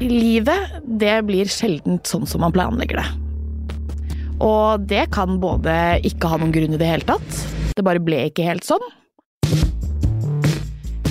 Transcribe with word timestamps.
Livet, 0.00 0.76
det 0.84 1.22
blir 1.24 1.48
sjelden 1.48 2.00
sånn 2.04 2.26
som 2.28 2.42
man 2.44 2.52
planlegger 2.52 3.00
det. 3.00 3.06
Og 4.44 4.84
det 4.84 5.06
kan 5.16 5.38
både 5.40 5.96
ikke 6.04 6.28
ha 6.28 6.40
noen 6.40 6.52
grunn 6.52 6.76
i 6.76 6.80
det 6.80 6.90
hele 6.90 7.08
tatt, 7.08 7.42
det 7.76 7.84
bare 7.84 8.02
ble 8.02 8.26
ikke 8.28 8.44
helt 8.44 8.66
sånn. 8.66 8.84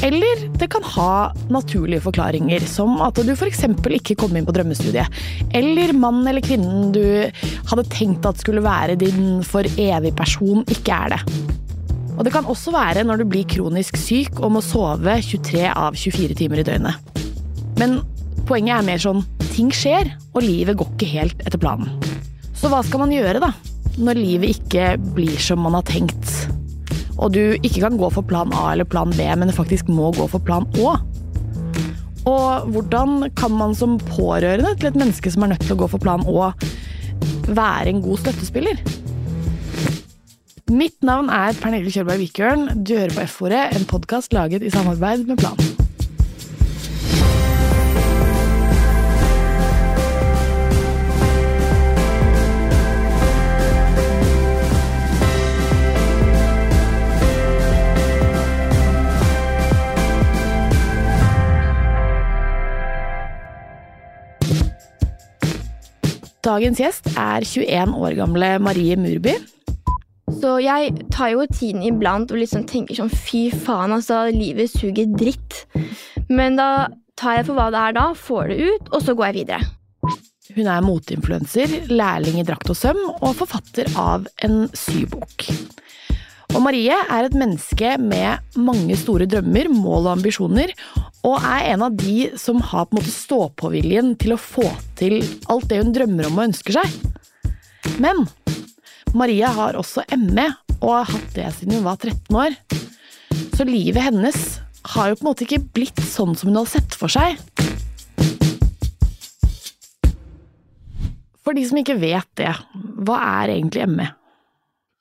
Eller 0.06 0.44
det 0.60 0.68
kan 0.70 0.86
ha 0.86 1.34
naturlige 1.50 2.04
forklaringer, 2.06 2.62
som 2.70 3.00
at 3.02 3.18
du 3.18 3.32
f.eks. 3.34 3.64
ikke 3.98 4.18
kom 4.22 4.36
inn 4.38 4.46
på 4.46 4.54
drømmestudiet. 4.54 5.10
Eller 5.56 5.96
mannen 5.98 6.28
eller 6.30 6.46
kvinnen 6.46 6.92
du 6.94 7.02
hadde 7.72 7.88
tenkt 7.90 8.28
at 8.30 8.42
skulle 8.42 8.62
være 8.62 9.00
din 9.02 9.40
for 9.42 9.66
evig 9.66 10.14
person, 10.18 10.62
ikke 10.70 11.00
er 11.08 11.16
det. 11.16 11.22
Og 12.16 12.22
det 12.28 12.36
kan 12.36 12.46
også 12.46 12.76
være 12.76 13.04
når 13.08 13.24
du 13.24 13.30
blir 13.34 13.50
kronisk 13.50 13.98
syk 13.98 14.38
og 14.44 14.54
må 14.56 14.62
sove 14.64 15.18
23 15.26 15.66
av 15.72 15.98
24 15.98 16.38
timer 16.38 16.62
i 16.62 16.68
døgnet. 16.68 17.16
Men 17.82 17.98
poenget 18.46 18.78
er 18.78 18.86
mer 18.86 19.02
sånn 19.02 19.24
ting 19.52 19.72
skjer, 19.74 20.12
og 20.36 20.44
livet 20.46 20.78
går 20.80 20.92
ikke 20.94 21.10
helt 21.14 21.42
etter 21.46 21.62
planen. 21.62 21.92
Så 22.56 22.70
hva 22.72 22.82
skal 22.86 23.04
man 23.04 23.14
gjøre, 23.14 23.42
da? 23.44 23.52
Når 23.96 24.20
livet 24.20 24.58
ikke 24.58 24.96
blir 25.16 25.36
som 25.42 25.62
man 25.64 25.78
har 25.78 25.86
tenkt? 25.88 26.34
Og 27.16 27.32
du 27.32 27.56
ikke 27.62 27.86
kan 27.86 28.00
gå 28.00 28.10
for 28.12 28.26
plan 28.28 28.52
A 28.56 28.74
eller 28.74 28.88
plan 28.88 29.14
B, 29.16 29.28
men 29.40 29.54
faktisk 29.56 29.90
må 29.92 30.12
gå 30.16 30.28
for 30.32 30.44
plan 30.44 30.68
Å. 30.82 30.96
Og 32.26 32.72
hvordan 32.74 33.30
kan 33.38 33.54
man 33.54 33.76
som 33.78 34.00
pårørende 34.10 34.74
til 34.80 34.90
et 34.90 35.00
menneske 35.00 35.32
som 35.32 35.46
er 35.46 35.54
nødt 35.54 35.66
til 35.68 35.78
å 35.78 35.82
gå 35.84 35.90
for 35.94 36.02
plan 36.02 36.26
Å, 36.26 36.52
være 37.48 37.94
en 37.94 38.04
god 38.04 38.24
støttespiller? 38.26 38.82
Mitt 40.74 40.98
navn 41.06 41.30
er 41.30 41.56
Pernille 41.62 41.94
Kjølberg 41.94 42.24
Vikørn. 42.26 42.68
Du 42.82 42.96
hører 42.98 43.14
på 43.14 43.26
F-ordet, 43.30 43.68
en 43.78 43.88
podkast 43.88 44.34
laget 44.36 44.66
i 44.66 44.74
samarbeid 44.74 45.28
med 45.30 45.38
Plan. 45.44 45.75
Dagens 66.46 66.78
gjest 66.78 67.08
er 67.18 67.42
21 67.42 67.96
år 67.98 68.14
gamle 68.20 68.48
Marie 68.62 68.94
Murby. 69.02 69.34
Så 70.38 70.60
jeg 70.62 70.92
tar 71.14 71.32
jo 71.32 71.48
tiden 71.50 71.82
iblant 71.86 72.30
og 72.30 72.38
liksom 72.38 72.68
tenker 72.70 72.98
sånn 73.00 73.10
fy 73.10 73.48
faen, 73.50 73.96
altså, 73.96 74.28
livet 74.30 74.70
suger 74.70 75.10
dritt. 75.18 75.64
Men 76.30 76.60
da 76.60 76.92
tar 77.18 77.40
jeg 77.40 77.48
for 77.48 77.58
hva 77.58 77.72
det 77.74 77.82
er 77.82 77.98
da, 77.98 78.06
får 78.14 78.52
det 78.52 78.60
ut, 78.62 78.94
og 78.94 79.02
så 79.02 79.16
går 79.18 79.32
jeg 79.32 79.38
videre. 79.40 79.72
Hun 80.56 80.70
er 80.70 80.86
moteinfluenser, 80.86 81.80
lærling 81.90 82.38
i 82.38 82.46
drakt 82.46 82.70
og 82.70 82.78
søm 82.78 83.02
og 83.16 83.32
forfatter 83.40 83.90
av 83.98 84.30
en 84.46 84.68
sybok. 84.78 85.50
Og 86.54 86.62
Marie 86.62 86.94
er 86.94 87.26
et 87.26 87.36
menneske 87.36 87.96
med 88.00 88.60
mange 88.62 88.96
store 89.02 89.26
drømmer, 89.28 89.72
mål 89.74 90.06
og 90.06 90.14
ambisjoner, 90.20 90.72
og 91.26 91.42
er 91.42 91.72
en 91.74 91.84
av 91.88 91.96
de 91.98 92.30
som 92.38 92.60
har 92.62 92.86
på 92.86 92.96
en 92.96 93.00
måte 93.00 93.14
stå-på-viljen 93.14 94.14
til 94.22 94.36
å 94.36 94.42
få 94.42 94.66
til 95.00 95.18
alt 95.50 95.68
det 95.72 95.82
hun 95.82 95.94
drømmer 95.96 96.30
om 96.30 96.38
og 96.38 96.48
ønsker 96.52 96.78
seg. 96.78 97.96
Men 98.02 98.28
Maria 99.18 99.50
har 99.56 99.78
også 99.80 100.04
ME, 100.20 100.50
og 100.82 100.92
har 100.92 101.10
hatt 101.10 101.32
det 101.38 101.48
siden 101.56 101.80
hun 101.80 101.88
var 101.88 101.98
13 101.98 102.38
år. 102.38 102.58
Så 103.56 103.66
livet 103.66 104.06
hennes 104.06 104.40
har 104.94 105.10
jo 105.10 105.18
på 105.18 105.26
en 105.26 105.30
måte 105.32 105.46
ikke 105.48 105.64
blitt 105.74 106.02
sånn 106.04 106.36
som 106.38 106.52
hun 106.52 106.60
hadde 106.60 106.76
sett 106.76 106.98
for 107.00 107.10
seg. 107.10 107.40
For 111.46 111.58
de 111.58 111.64
som 111.66 111.80
ikke 111.80 111.98
vet 112.02 112.30
det, 112.38 112.52
hva 113.06 113.18
er 113.42 113.56
egentlig 113.56 113.88
ME? 113.90 114.12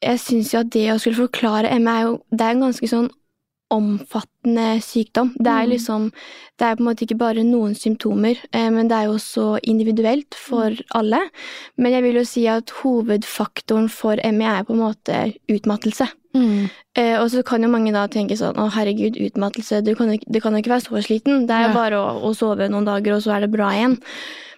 Jeg 0.04 0.20
syns 0.20 0.52
jo 0.52 0.60
at 0.60 0.72
det 0.72 0.86
å 0.92 0.98
skulle 1.00 1.26
forklare 1.26 1.72
ME 1.80 1.92
er 1.92 2.06
jo 2.06 2.16
det 2.32 2.46
er 2.46 2.56
en 2.56 2.66
ganske 2.66 2.88
sånn 2.90 3.10
omfattende 3.74 4.78
sykdom. 4.84 5.32
Det 5.38 5.50
er 5.52 5.66
liksom 5.70 6.10
Det 6.58 6.66
er 6.68 6.76
på 6.78 6.84
en 6.84 6.86
måte 6.86 7.02
ikke 7.02 7.18
bare 7.18 7.42
noen 7.42 7.72
symptomer, 7.74 8.38
eh, 8.54 8.68
men 8.70 8.86
det 8.86 8.94
er 8.94 9.04
jo 9.08 9.16
også 9.16 9.58
individuelt 9.66 10.36
for 10.38 10.70
alle. 10.94 11.18
Men 11.76 11.90
jeg 11.96 12.02
vil 12.04 12.14
jo 12.20 12.24
si 12.30 12.44
at 12.46 12.70
hovedfaktoren 12.82 13.88
for 13.90 14.14
ME 14.32 14.44
er 14.46 14.62
på 14.62 14.72
en 14.76 14.78
måte 14.84 15.34
utmattelse. 15.50 16.06
Mm. 16.34 16.68
Eh, 16.96 17.16
og 17.20 17.26
så 17.30 17.42
kan 17.46 17.62
jo 17.62 17.68
mange 17.72 17.92
da 17.92 18.06
tenke 18.06 18.36
sånn 18.38 18.54
å 18.54 18.68
herregud, 18.70 19.18
utmattelse, 19.18 19.82
du 19.84 19.94
kan, 19.96 20.08
ikke- 20.14 20.30
det 20.30 20.42
kan 20.42 20.52
jo 20.52 20.58
ikke 20.62 20.74
være 20.76 20.86
så 20.86 21.02
sliten. 21.02 21.46
Det 21.48 21.50
er 21.54 21.68
jo 21.68 21.74
bare 21.74 21.98
å, 21.98 22.22
å 22.22 22.34
sove 22.36 22.68
noen 22.70 22.84
dager, 22.86 23.14
og 23.16 23.22
så 23.22 23.34
er 23.36 23.40
det 23.40 23.50
bra 23.52 23.70
igjen. 23.74 23.98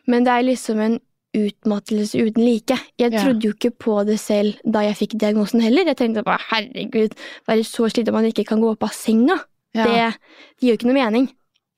Men 0.06 0.25
det 0.25 0.33
er 0.33 0.43
liksom 0.53 0.81
en 0.81 1.00
utmattelse 1.37 2.19
uten 2.23 2.45
like. 2.45 2.77
Jeg 2.99 3.13
Ja. 3.13 3.23
trodde 3.23 3.47
jo 3.49 3.53
ikke 3.53 3.71
på 3.77 3.99
det 4.07 4.19
selv 4.21 4.57
da 4.65 4.81
jeg 4.87 4.97
fikk 4.97 5.19
diagnosen 5.21 5.61
heller. 5.63 5.85
Jeg 5.85 5.97
tenkte 6.01 6.25
bare 6.25 6.41
herregud, 6.51 7.15
være 7.49 7.65
så 7.65 7.89
sliten 7.91 8.09
at 8.09 8.15
man 8.19 8.25
ikke 8.31 8.47
kan 8.47 8.61
gå 8.61 8.71
opp 8.73 8.83
av 8.89 8.95
senga. 8.97 9.39
Ja. 9.75 9.85
Det, 9.85 9.95
det 9.95 10.65
gir 10.65 10.73
jo 10.73 10.77
ikke 10.79 10.89
noe 10.91 10.99
mening. 11.01 11.29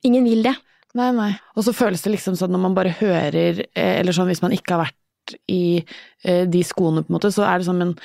Ingen 0.07 0.23
vil 0.23 0.43
det. 0.43 0.55
Nei, 0.95 1.11
nei. 1.13 1.31
Og 1.55 1.63
så 1.67 1.73
føles 1.75 2.01
det 2.01 2.13
liksom 2.15 2.35
sånn 2.39 2.49
når 2.55 2.59
man 2.63 2.73
bare 2.77 2.95
hører, 2.97 3.59
eh, 3.75 3.99
eller 3.99 4.11
sånn 4.15 4.27
hvis 4.31 4.41
man 4.41 4.51
ikke 4.55 4.73
har 4.77 4.85
vært 4.87 5.35
i 5.51 5.83
eh, 6.23 6.45
de 6.49 6.63
skoene, 6.65 7.03
på 7.05 7.11
en 7.11 7.17
måte, 7.19 7.29
så 7.35 7.43
er 7.45 7.59
det 7.59 7.67
sånn, 7.67 7.77
men 7.83 7.95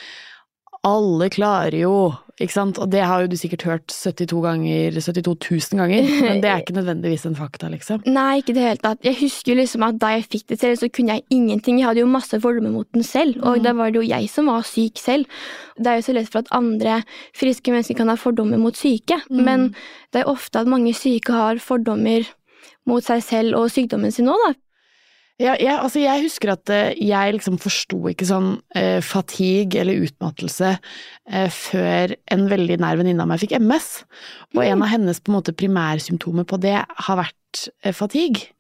alle 0.85 1.31
klarer 1.33 1.79
jo, 1.81 1.95
ikke 2.41 2.51
sant? 2.53 2.79
Og 2.83 2.89
det 2.91 3.03
har 3.07 3.23
jo 3.23 3.29
du 3.31 3.37
sikkert 3.39 3.63
hørt 3.63 3.93
72 3.95 4.41
ganger, 4.43 4.91
72 4.99 5.35
000 5.73 5.79
ganger, 5.79 6.09
men 6.25 6.41
det 6.43 6.51
er 6.51 6.63
ikke 6.65 6.75
nødvendigvis 6.81 7.27
en 7.29 7.37
fakta, 7.39 7.69
liksom. 7.71 8.03
Nei, 8.11 8.41
ikke 8.41 8.51
i 8.51 8.57
det 8.59 8.65
hele 8.67 8.83
tatt. 8.83 8.99
Jeg 9.07 9.19
husker 9.21 9.53
jo 9.53 9.59
liksom 9.61 9.85
at 9.87 10.01
da 10.03 10.11
jeg 10.17 10.27
fikk 10.33 10.47
det 10.51 10.59
selv, 10.61 10.81
så 10.83 10.89
kunne 10.91 11.15
jeg 11.19 11.25
ingenting. 11.31 11.79
Jeg 11.79 11.87
hadde 11.91 12.03
jo 12.03 12.11
masse 12.11 12.41
fordommer 12.43 12.75
mot 12.75 12.89
den 12.93 13.03
selv, 13.07 13.37
og 13.43 13.59
Mm. 13.59 13.63
da 13.63 13.73
var 13.79 13.91
det 13.95 14.03
jo 14.03 14.09
jeg 14.09 14.29
som 14.31 14.47
var 14.51 14.63
syk 14.67 14.99
selv. 14.99 15.27
Det 15.79 15.87
er 15.87 16.01
jo 16.01 16.07
så 16.09 16.15
lett 16.19 16.29
for 16.33 16.39
at 16.43 16.51
andre 16.51 17.03
friske 17.39 17.71
mennesker 17.71 17.95
kan 18.03 18.09
ha 18.09 18.17
fordommer 18.17 18.59
mot 18.59 18.75
syke, 18.75 19.21
Mm. 19.31 19.45
men 19.45 19.75
det 20.13 20.23
er 20.25 20.31
ofte 20.31 20.59
at 20.59 20.67
mange 20.67 20.95
syke 20.95 21.31
har 21.33 21.57
fordommer 21.63 22.27
mot 22.87 23.03
seg 23.05 23.23
selv 23.23 23.55
og 23.57 23.71
sykdommen 23.71 24.13
sin 24.13 24.27
òg, 24.29 24.55
Ja, 25.43 25.57
jeg, 25.59 25.75
altså 25.75 25.99
jeg 25.99 26.23
husker 26.29 26.53
at 26.53 26.71
eh, 26.71 26.93
jeg 27.03 27.35
liksom 27.35 27.57
forsto 27.59 27.99
ikke 28.13 28.27
sånn 28.29 28.53
eh, 28.79 29.01
fatigue 29.03 29.81
eller 29.83 30.05
utmattelse 30.07 30.77
eh, 30.77 31.49
før 31.51 32.15
en 32.31 32.45
veldig 32.53 32.77
nær 32.79 33.01
venninne 33.01 33.25
av 33.25 33.33
meg 33.33 33.43
fikk 33.43 33.57
MS. 33.59 33.89
Og 34.55 34.63
en 34.63 34.85
av 34.87 34.93
hennes 34.93 35.19
på 35.19 35.33
en 35.33 35.39
måte 35.41 35.57
primærsymptomer 35.59 36.47
på 36.47 36.61
det 36.63 36.77
har 36.87 37.19
vært 37.19 37.65
eh, 37.83 37.91
fatigue. 37.91 38.53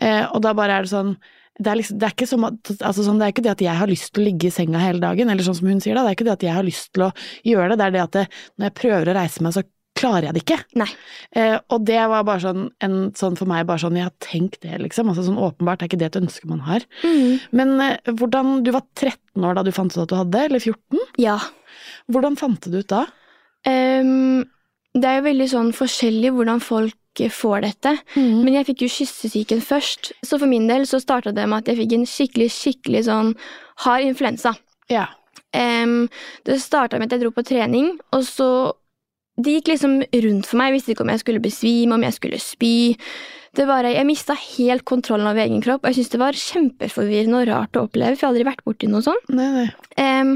Eh, 0.00 0.24
og 0.30 0.40
da 0.46 0.56
bare 0.56 0.80
er 0.80 0.88
det 0.88 0.94
sånn 0.94 1.18
det 1.56 1.70
er, 1.72 1.78
liksom, 1.80 1.96
det, 1.96 2.04
er 2.04 2.12
ikke 2.12 2.28
som 2.28 2.42
at, 2.44 2.70
altså 2.84 3.04
sånn, 3.04 3.20
det 3.20 3.26
er 3.26 3.32
ikke 3.32 3.44
det 3.46 3.54
at 3.54 3.62
jeg 3.64 3.80
har 3.80 3.88
lyst 3.88 4.10
til 4.12 4.20
å 4.20 4.26
ligge 4.26 4.48
i 4.50 4.52
senga 4.52 4.80
hele 4.82 5.00
dagen, 5.00 5.30
eller 5.32 5.44
sånn 5.44 5.56
som 5.56 5.68
hun 5.70 5.78
sier 5.80 5.96
det. 5.96 6.02
det 6.04 6.10
er 6.10 6.16
ikke 6.18 6.26
det 6.26 6.34
at 6.34 6.44
jeg 6.44 6.52
har 6.52 6.66
lyst 6.66 6.90
til 6.92 7.06
å 7.06 7.14
gjøre 7.48 7.70
det, 7.70 7.78
det 7.80 7.86
er 7.86 7.94
det 7.94 8.02
at 8.02 8.18
det, 8.18 8.24
når 8.56 8.68
jeg 8.68 8.74
prøver 8.76 9.08
å 9.08 9.14
reise 9.16 9.44
meg, 9.44 9.54
så 9.56 9.64
klarer 9.96 10.28
jeg 10.28 10.36
det 10.36 10.42
ikke. 10.44 10.58
Nei. 10.80 10.88
Eh, 11.36 11.56
og 11.72 11.84
det 11.88 12.00
var 12.10 12.26
bare 12.28 12.42
sånn, 12.44 12.66
en, 12.84 12.96
sånn 13.18 13.38
for 13.38 13.48
meg, 13.50 13.66
bare 13.68 13.82
sånn, 13.82 13.98
jeg 13.98 14.08
har 14.08 14.14
tenkt 14.24 14.60
det, 14.64 14.76
liksom. 14.82 15.10
Altså 15.12 15.26
sånn 15.26 15.40
åpenbart 15.40 15.82
er 15.82 15.90
ikke 15.90 16.00
det 16.00 16.10
et 16.10 16.20
ønske 16.20 16.48
man 16.50 16.62
har. 16.66 16.84
Mm. 17.02 17.38
Men 17.56 17.74
eh, 17.84 18.12
hvordan, 18.12 18.60
du 18.66 18.72
var 18.76 18.84
13 18.98 19.46
år 19.46 19.58
da 19.58 19.64
du 19.66 19.72
fant 19.74 19.94
ut 19.94 20.02
at 20.04 20.12
du 20.12 20.18
hadde, 20.18 20.44
eller 20.50 20.62
14? 20.62 21.02
Ja. 21.22 21.38
Hvordan 22.12 22.38
fant 22.40 22.60
du 22.64 22.74
det 22.74 22.84
ut 22.84 22.92
da? 22.92 23.02
Um, 23.66 24.46
det 24.96 25.08
er 25.08 25.18
jo 25.18 25.26
veldig 25.26 25.50
sånn 25.50 25.74
forskjellig 25.76 26.32
hvordan 26.36 26.62
folk 26.64 27.22
eh, 27.24 27.32
får 27.32 27.66
dette. 27.66 27.96
Men, 28.16 28.40
Men 28.46 28.60
jeg 28.60 28.70
fikk 28.70 28.86
jo 28.86 28.94
kyssesyken 29.00 29.62
først, 29.64 30.14
så 30.24 30.40
for 30.40 30.50
min 30.50 30.68
del 30.70 30.88
så 30.88 31.02
starta 31.02 31.34
det 31.36 31.48
med 31.48 31.64
at 31.64 31.72
jeg 31.72 31.82
fikk 31.82 31.98
en 31.98 32.10
skikkelig, 32.10 32.50
skikkelig 32.54 33.06
sånn 33.10 33.36
hard 33.86 34.10
influensa. 34.12 34.56
ja. 34.92 35.08
Um, 35.56 36.10
det 36.44 36.58
starta 36.60 36.98
med 36.98 37.08
at 37.08 37.16
jeg 37.16 37.22
dro 37.22 37.30
på 37.32 37.44
trening, 37.46 37.94
og 38.12 38.24
så 38.26 38.48
Det 39.36 39.52
gikk 39.58 39.68
liksom 39.74 39.98
rundt 40.02 40.46
for 40.48 40.56
meg. 40.60 40.70
Jeg 40.70 40.76
visste 40.78 40.92
ikke 40.94 41.04
om 41.04 41.10
jeg 41.12 41.20
skulle 41.20 41.42
besvime, 41.44 41.96
om 41.98 42.04
jeg 42.06 42.14
skulle 42.16 42.38
spy. 42.40 42.76
Det 43.56 43.64
bare, 43.68 43.94
Jeg 43.94 44.04
mista 44.08 44.34
helt 44.36 44.84
kontrollen 44.84 45.26
over 45.28 45.40
egen 45.46 45.62
kropp, 45.64 45.82
og 45.84 45.88
jeg 45.88 45.96
syntes 45.98 46.12
det 46.12 46.20
var 46.20 46.32
kjempeforvirrende 46.36 47.38
og 47.40 47.48
rart 47.48 47.76
å 47.76 47.84
oppleve, 47.86 48.16
for 48.16 48.20
jeg 48.20 48.28
har 48.28 48.34
aldri 48.34 48.48
vært 48.50 48.64
borti 48.68 48.88
noe 48.92 49.04
sånt. 49.04 49.28
Nei, 49.32 49.46
nei. 49.54 49.68
Um, 49.96 50.34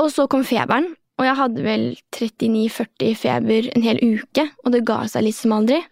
og 0.00 0.08
så 0.12 0.24
kom 0.32 0.44
feberen, 0.48 0.90
og 1.20 1.26
jeg 1.28 1.36
hadde 1.40 1.64
vel 1.66 1.84
39-40 2.16 3.16
feber 3.20 3.68
en 3.76 3.84
hel 3.84 4.00
uke, 4.00 4.46
og 4.64 4.72
det 4.72 4.84
ga 4.88 5.02
seg 5.12 5.26
litt 5.26 5.36
som 5.36 5.52
aldri. 5.56 5.82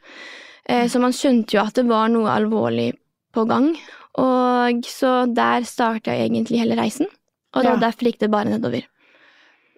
Uh, 0.69 0.87
så 0.89 1.01
man 1.03 1.13
skjønte 1.13 1.59
jo 1.59 1.61
at 1.65 1.77
det 1.77 1.85
var 1.91 2.09
noe 2.13 2.33
alvorlig 2.33 2.95
på 3.37 3.45
gang, 3.49 3.73
og 4.21 4.89
så 4.89 5.27
der 5.33 5.65
starta 5.69 6.13
egentlig 6.17 6.61
hele 6.61 6.77
reisen. 6.81 7.09
Og 7.53 7.65
da, 7.65 7.75
Ja. 7.75 7.77
derfor 7.89 8.09
gikk 8.09 8.19
det 8.21 8.31
bare 8.33 8.49
nedover. 8.49 8.85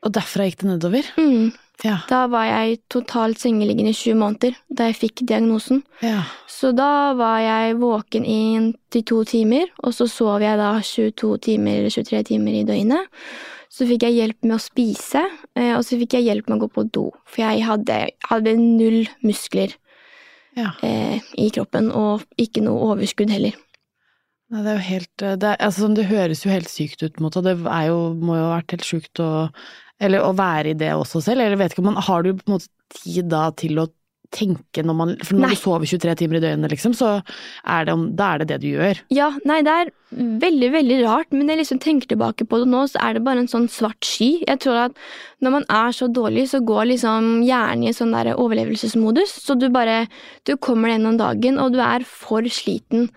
Og 0.07 0.13
derfra 0.15 0.47
gikk 0.47 0.61
det 0.63 0.71
nedover? 0.77 1.03
Mm. 1.19 1.53
Ja. 1.83 1.99
Da 2.09 2.27
var 2.31 2.47
jeg 2.47 2.79
totalt 2.93 3.41
sengeliggende 3.43 3.91
i 3.91 3.97
sju 3.99 4.15
måneder 4.17 4.55
da 4.71 4.87
jeg 4.89 5.01
fikk 5.01 5.25
diagnosen. 5.27 5.83
ja. 6.05 6.23
Så 6.49 6.71
da 6.73 7.13
var 7.19 7.41
jeg 7.43 7.75
våken 7.81 8.25
i 8.25 8.73
82 8.95 9.25
timer, 9.27 9.67
og 9.83 9.93
så 9.93 10.07
sov 10.09 10.41
jeg 10.41 10.57
da 10.57 10.71
22 10.81 11.33
timer 11.43 11.81
eller 11.81 11.91
23 11.91 12.23
timer 12.31 12.55
i 12.61 12.65
døgnet. 12.65 13.11
Så 13.75 13.89
fikk 13.91 14.07
jeg 14.07 14.15
hjelp 14.15 14.47
med 14.47 14.55
å 14.55 14.63
spise, 14.63 15.25
eh, 15.59 15.73
og 15.75 15.83
så 15.83 15.99
fikk 15.99 16.15
jeg 16.15 16.29
hjelp 16.29 16.49
med 16.49 16.57
å 16.57 16.63
gå 16.63 16.71
på 16.77 16.85
do, 16.95 17.09
for 17.27 17.43
jeg 17.43 17.65
hadde, 17.67 17.99
hadde 18.31 18.55
null 18.61 19.03
muskler. 19.27 19.75
Ja. 20.55 20.71
eh, 20.87 21.19
i 21.35 21.51
kroppen, 21.51 21.91
og 21.91 22.23
ikke 22.39 22.63
noe 22.63 22.93
overskudd 22.93 23.33
heller. 23.35 23.57
Nei, 24.53 24.61
det 24.63 24.71
er 24.71 24.77
jo 24.77 24.87
helt 24.87 25.13
det, 25.19 25.49
er, 25.49 25.57
altså, 25.59 25.89
det 25.91 26.05
høres 26.07 26.45
jo 26.45 26.53
helt 26.53 26.71
sykt 26.71 27.03
ut, 27.03 27.19
og 27.19 27.43
Det 27.43 27.57
er 27.59 27.87
jo, 27.89 28.15
må 28.15 28.37
jo 28.39 28.45
ha 28.47 28.61
vært 28.61 28.77
helt 28.77 28.87
sjukt 28.87 29.19
å 29.19 29.49
Eller 30.03 30.25
å 30.25 30.33
være 30.37 30.73
i 30.73 30.79
det 30.79 30.93
også 30.95 31.23
selv. 31.25 31.45
Eller 31.45 31.61
vet 31.61 31.75
ikke 31.75 31.85
om 31.85 31.93
man 31.93 32.03
Har 32.03 32.25
du 32.25 32.33
på 32.35 32.49
en 32.49 32.57
måte 32.57 32.71
tid 33.03 33.29
da 33.31 33.49
til 33.57 33.79
å 33.83 33.89
tenke 34.35 34.83
når 34.85 34.97
man 34.99 35.13
For 35.23 35.37
når 35.37 35.45
Nei. 35.45 35.55
du 35.55 35.61
sover 35.61 35.89
23 35.89 36.15
timer 36.19 36.39
i 36.39 36.43
døgnet, 36.43 36.73
liksom, 36.73 36.95
så 36.97 37.11
er 37.71 37.87
det, 37.87 37.95
da 38.19 38.33
er 38.33 38.43
det 38.43 38.49
det 38.51 38.59
du 38.65 38.69
gjør. 38.73 39.01
Ja, 39.15 39.29
nei, 39.47 39.61
det 39.67 39.75
er 39.75 39.93
veldig, 40.43 40.71
veldig 40.75 40.99
rart, 41.05 41.31
men 41.35 41.51
jeg 41.51 41.61
liksom 41.61 41.81
tenker 41.83 42.11
tilbake 42.11 42.47
på 42.49 42.61
det 42.63 42.69
nå, 42.71 42.85
så 42.91 42.99
er 43.05 43.17
det 43.17 43.25
bare 43.27 43.45
en 43.45 43.51
sånn 43.51 43.69
svart 43.71 44.03
sky. 44.07 44.31
Jeg 44.43 44.63
tror 44.65 44.81
at 44.89 44.99
når 45.45 45.57
man 45.59 45.69
er 45.71 45.95
så 45.97 46.09
dårlig, 46.11 46.49
så 46.51 46.63
går 46.67 46.91
liksom 46.95 47.31
hjernen 47.47 47.87
i 47.87 47.93
en 47.93 47.99
sånn 48.01 48.15
der 48.17 48.35
overlevelsesmodus, 48.35 49.39
så 49.45 49.59
du 49.59 49.69
bare 49.75 50.05
Du 50.45 50.57
kommer 50.61 50.91
deg 50.91 50.99
gjennom 50.99 51.19
dagen, 51.21 51.59
og 51.63 51.75
du 51.75 51.81
er 51.83 52.05
for 52.09 52.45
sliten 52.51 53.09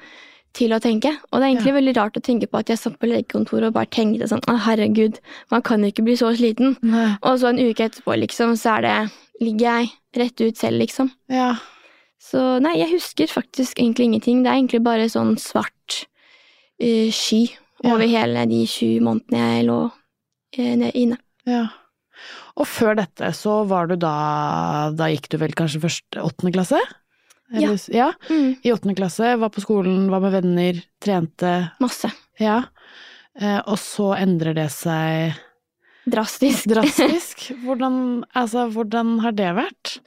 til 0.57 0.73
å 0.75 0.79
tenke. 0.83 1.11
Og 1.29 1.37
det 1.39 1.45
er 1.45 1.51
egentlig 1.53 1.75
veldig 1.77 1.93
rart 1.99 2.17
å 2.19 2.23
tenke 2.25 2.49
på 2.49 2.59
at 2.59 2.71
jeg 2.73 2.81
satt 2.81 2.97
på 2.99 3.09
legekontoret 3.11 3.69
og 3.69 3.75
bare 3.77 3.89
tenkte 3.93 4.27
sånn 4.31 4.41
Å, 4.49 4.57
herregud, 4.65 5.19
man 5.53 5.63
kan 5.65 5.85
jo 5.85 5.91
ikke 5.93 6.05
bli 6.07 6.17
så 6.19 6.33
sliten. 6.37 6.75
Nei. 6.81 7.11
Og 7.21 7.37
så 7.41 7.51
en 7.53 7.61
uke 7.61 7.85
etterpå, 7.87 8.17
liksom, 8.25 8.57
så 8.59 8.77
er 8.79 8.87
det 8.87 8.97
Ligger 9.37 9.67
jeg 9.83 9.89
rett 10.17 10.41
ut 10.41 10.57
selv, 10.57 10.79
liksom. 10.81 11.11
Ja. 11.29 11.51
Så 12.17 12.39
nei, 12.65 12.71
jeg 12.79 12.89
husker 12.95 13.29
faktisk 13.29 13.77
egentlig 13.77 14.07
ingenting. 14.07 14.39
Det 14.41 14.49
er 14.49 14.57
egentlig 14.57 14.79
bare 14.87 15.05
sånn 15.13 15.35
svart 15.37 15.99
uh, 16.81 17.09
sky 17.13 17.43
Ja. 17.85 17.91
over 17.93 18.07
hele 18.09 18.47
de 18.49 18.63
sju 18.65 18.95
månedene 19.05 19.43
jeg 19.59 19.67
lå 19.69 19.75
uh, 19.85 20.87
inne. 20.97 21.19
ja. 21.45 21.67
Og 22.57 22.65
før 22.65 22.95
dette 22.97 23.27
så 23.37 23.59
var 23.69 23.85
du 23.85 23.93
da 24.01 24.89
Da 24.97 25.11
gikk 25.13 25.27
du 25.29 25.35
vel 25.37 25.51
kanskje 25.53 25.83
først 25.83 26.17
åttende 26.17 26.49
klasse? 26.55 26.79
Ja. 27.49 27.73
ja. 27.87 28.11
Mm. 28.29 28.55
I 28.63 28.71
åttende 28.73 28.95
klasse, 28.97 29.35
var 29.39 29.49
på 29.53 29.63
skolen, 29.63 30.09
var 30.11 30.23
med 30.23 30.35
venner, 30.35 30.81
trente. 31.03 31.53
Masse. 31.79 32.11
Ja. 32.41 32.61
Eh, 33.39 33.59
og 33.59 33.77
så 33.79 34.11
endrer 34.17 34.57
det 34.57 34.69
seg 34.73 35.37
Drastisk. 36.07 36.67
drastisk. 36.71 37.49
Hvordan, 37.65 38.23
altså, 38.35 38.67
hvordan 38.71 39.17
har 39.23 39.35
det 39.35 39.49
vært? 39.57 39.97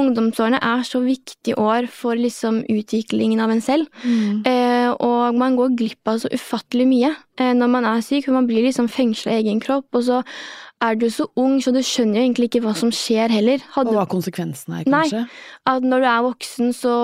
Ungdomsårene 0.00 0.56
er 0.64 0.84
så 0.88 1.02
viktige 1.04 1.58
år 1.60 1.88
for 1.92 2.16
liksom 2.16 2.62
utviklingen 2.72 3.42
av 3.44 3.52
en 3.52 3.60
selv. 3.60 3.90
Mm. 4.06 4.40
Og 5.00 5.34
man 5.38 5.56
går 5.56 5.76
glipp 5.78 6.08
av 6.08 6.18
så 6.22 6.28
ufattelig 6.32 6.86
mye 6.90 7.14
eh, 7.38 7.52
når 7.54 7.68
man 7.70 7.84
er 7.88 8.00
syk, 8.04 8.26
for 8.26 8.32
man 8.36 8.46
blir 8.50 8.64
liksom 8.66 8.88
fengsla 8.92 9.32
i 9.32 9.42
egen 9.44 9.60
kropp. 9.62 9.88
Og 9.94 10.04
så 10.04 10.20
er 10.82 10.96
du 10.98 11.04
så 11.14 11.28
ung, 11.38 11.60
så 11.62 11.70
du 11.70 11.78
skjønner 11.78 12.18
jo 12.18 12.22
egentlig 12.26 12.48
ikke 12.50 12.60
hva 12.64 12.72
som 12.74 12.90
skjer 12.90 13.30
heller. 13.30 13.62
Og 13.78 13.92
hva 13.94 14.02
konsekvensen 14.10 14.74
er, 14.74 14.84
kanskje? 14.88 15.20
Nei. 15.22 15.28
at 15.70 15.84
når 15.86 16.02
du 16.02 16.06
er 16.10 16.24
voksen, 16.26 16.72
så 16.74 16.94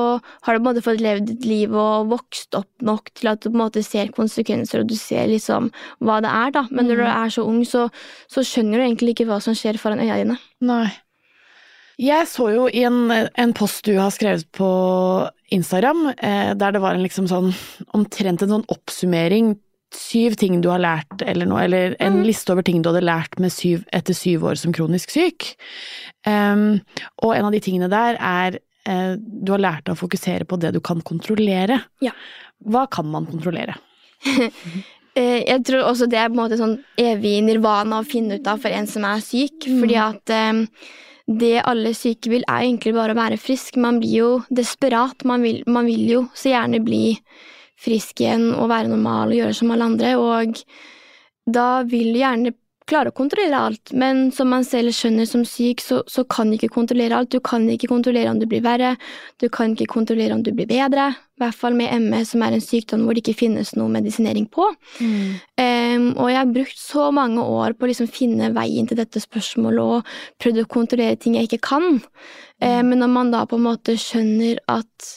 har 0.42 0.50
du 0.50 0.58
på 0.58 0.64
en 0.64 0.66
måte 0.66 0.82
fått 0.82 1.00
levd 1.04 1.28
ditt 1.30 1.46
liv 1.46 1.76
og 1.78 2.10
vokst 2.10 2.58
opp 2.58 2.68
nok 2.82 3.12
til 3.14 3.30
at 3.30 3.40
du 3.44 3.50
på 3.50 3.54
en 3.54 3.62
måte 3.62 3.84
ser 3.86 4.10
konsekvenser, 4.16 4.82
og 4.82 4.90
du 4.90 4.96
ser 4.98 5.30
liksom 5.30 5.70
hva 6.02 6.18
det 6.24 6.32
er, 6.34 6.50
da. 6.58 6.64
Men 6.70 6.90
når 6.90 6.96
du 6.96 7.04
Mm. 7.06 7.14
er 7.24 7.28
så 7.38 7.46
ung, 7.46 7.62
så, 7.64 7.86
så 8.26 8.42
skjønner 8.42 8.78
du 8.82 8.84
egentlig 8.88 9.14
ikke 9.14 9.28
hva 9.30 9.38
som 9.40 9.54
skjer 9.54 9.78
foran 9.78 10.02
øya 10.02 10.18
dine. 10.24 10.38
Nei. 10.60 10.90
Jeg 11.98 12.28
så 12.30 12.44
jo 12.54 12.66
i 12.70 12.84
en, 12.86 13.10
en 13.10 13.52
post 13.58 13.82
du 13.88 13.96
har 13.98 14.12
skrevet 14.14 14.46
på 14.54 14.68
Instagram, 15.54 16.12
eh, 16.14 16.52
der 16.54 16.74
det 16.76 16.82
var 16.84 16.94
en 16.94 17.02
liksom 17.02 17.26
sånn 17.30 17.48
omtrent 17.96 18.44
en 18.44 18.52
sånn 18.52 18.66
oppsummering. 18.70 19.56
Syv 19.96 20.36
ting 20.38 20.60
du 20.60 20.68
har 20.70 20.82
lært, 20.84 21.22
eller 21.24 21.48
noe, 21.48 21.62
eller 21.64 21.96
en 21.98 22.20
Mm. 22.20 22.26
liste 22.28 22.52
over 22.52 22.62
ting 22.62 22.82
du 22.84 22.90
hadde 22.90 23.02
lært 23.08 23.38
med 23.40 23.50
syv, 23.50 23.86
etter 23.96 24.14
syv 24.14 24.44
år 24.44 24.58
som 24.60 24.72
kronisk 24.76 25.10
syk. 25.10 25.54
Um, 26.28 26.82
og 27.24 27.32
en 27.34 27.46
av 27.48 27.52
de 27.56 27.60
tingene 27.64 27.88
der 27.90 28.18
er 28.20 28.58
eh, 28.86 29.16
du 29.18 29.50
har 29.52 29.58
lært 29.64 29.84
deg 29.88 29.96
å 29.96 30.00
fokusere 30.00 30.44
på 30.48 30.58
det 30.60 30.74
du 30.76 30.80
kan 30.84 31.00
kontrollere. 31.00 31.80
Ja. 32.04 32.12
Hva 32.64 32.86
kan 32.90 33.10
man 33.10 33.26
kontrollere? 33.26 33.74
Eh, 35.18 35.40
jeg 35.48 35.64
tror 35.66 35.82
også 35.88 36.06
det 36.06 36.18
er 36.20 36.28
på 36.30 36.36
en 36.36 36.42
måte 36.44 36.56
sånn 36.60 36.76
evig 37.00 37.40
nirvana 37.42 37.96
å 37.98 38.06
finne 38.06 38.36
ut 38.38 38.46
av 38.46 38.60
for 38.62 38.70
en 38.70 38.86
som 38.86 39.02
er 39.08 39.18
syk. 39.24 39.64
Mm. 39.66 39.78
Fordi 39.80 39.96
at 39.98 40.30
eh, 40.30 40.60
det 41.28 41.58
alle 41.68 41.92
syke 41.96 42.30
vil, 42.32 42.44
er 42.48 42.64
egentlig 42.64 42.94
bare 42.96 43.12
å 43.12 43.18
være 43.18 43.40
frisk. 43.40 43.76
Man 43.76 44.00
blir 44.00 44.14
jo 44.16 44.30
desperat. 44.48 45.24
Man 45.28 45.44
vil, 45.44 45.60
man 45.68 45.88
vil 45.88 46.06
jo 46.08 46.22
så 46.32 46.54
gjerne 46.54 46.80
bli 46.84 47.18
frisk 47.78 48.22
igjen 48.24 48.48
og 48.54 48.70
være 48.72 48.90
normal 48.94 49.34
og 49.34 49.40
gjøre 49.42 49.58
som 49.58 49.74
alle 49.74 49.90
andre. 49.92 50.14
Og 50.16 50.62
da 51.58 51.68
vil 51.88 52.16
gjerne 52.16 52.54
klare 52.88 53.12
å 53.12 53.16
kontrollere 53.16 53.60
alt, 53.68 53.92
men 53.92 54.28
som 54.34 54.50
man 54.52 54.64
selv 54.66 54.94
skjønner 54.96 55.28
som 55.28 55.44
syk, 55.46 55.82
så, 55.84 56.00
så 56.10 56.24
kan 56.28 56.50
du 56.50 56.56
ikke 56.56 56.72
kontrollere 56.74 57.18
alt. 57.18 57.30
Du 57.34 57.42
kan 57.44 57.66
ikke 57.70 57.90
kontrollere 57.90 58.32
om 58.32 58.40
du 58.40 58.46
blir 58.50 58.64
verre, 58.64 58.94
du 59.42 59.48
kan 59.52 59.74
ikke 59.74 59.90
kontrollere 59.92 60.36
om 60.36 60.42
du 60.46 60.52
blir 60.56 60.68
bedre. 60.70 61.10
I 61.38 61.42
hvert 61.44 61.58
fall 61.60 61.76
med 61.78 61.92
ME, 62.08 62.24
som 62.26 62.42
er 62.42 62.56
en 62.56 62.64
sykdom 62.64 63.04
hvor 63.06 63.14
det 63.14 63.22
ikke 63.22 63.36
finnes 63.44 63.74
noe 63.78 63.92
medisinering 63.94 64.48
på. 64.50 64.66
Em, 65.60 66.10
og 66.16 66.32
jeg 66.32 66.40
har 66.40 66.50
brukt 66.56 66.80
så 66.80 67.08
mange 67.14 67.44
år 67.44 67.76
på 67.78 67.86
å 67.86 67.92
liksom 67.92 68.10
finne 68.10 68.50
veien 68.56 68.88
til 68.90 68.98
dette 68.98 69.22
spørsmålet 69.22 69.94
og 69.98 70.12
prøvd 70.42 70.64
å 70.64 70.68
kontrollere 70.72 71.20
ting 71.20 71.38
jeg 71.38 71.50
ikke 71.50 71.62
kan. 71.68 72.02
Eh, 72.58 72.82
men 72.82 72.98
når 72.98 73.14
man 73.14 73.32
da 73.34 73.44
på 73.46 73.60
en 73.60 73.68
måte 73.68 73.94
skjønner 74.00 74.58
at 74.66 75.12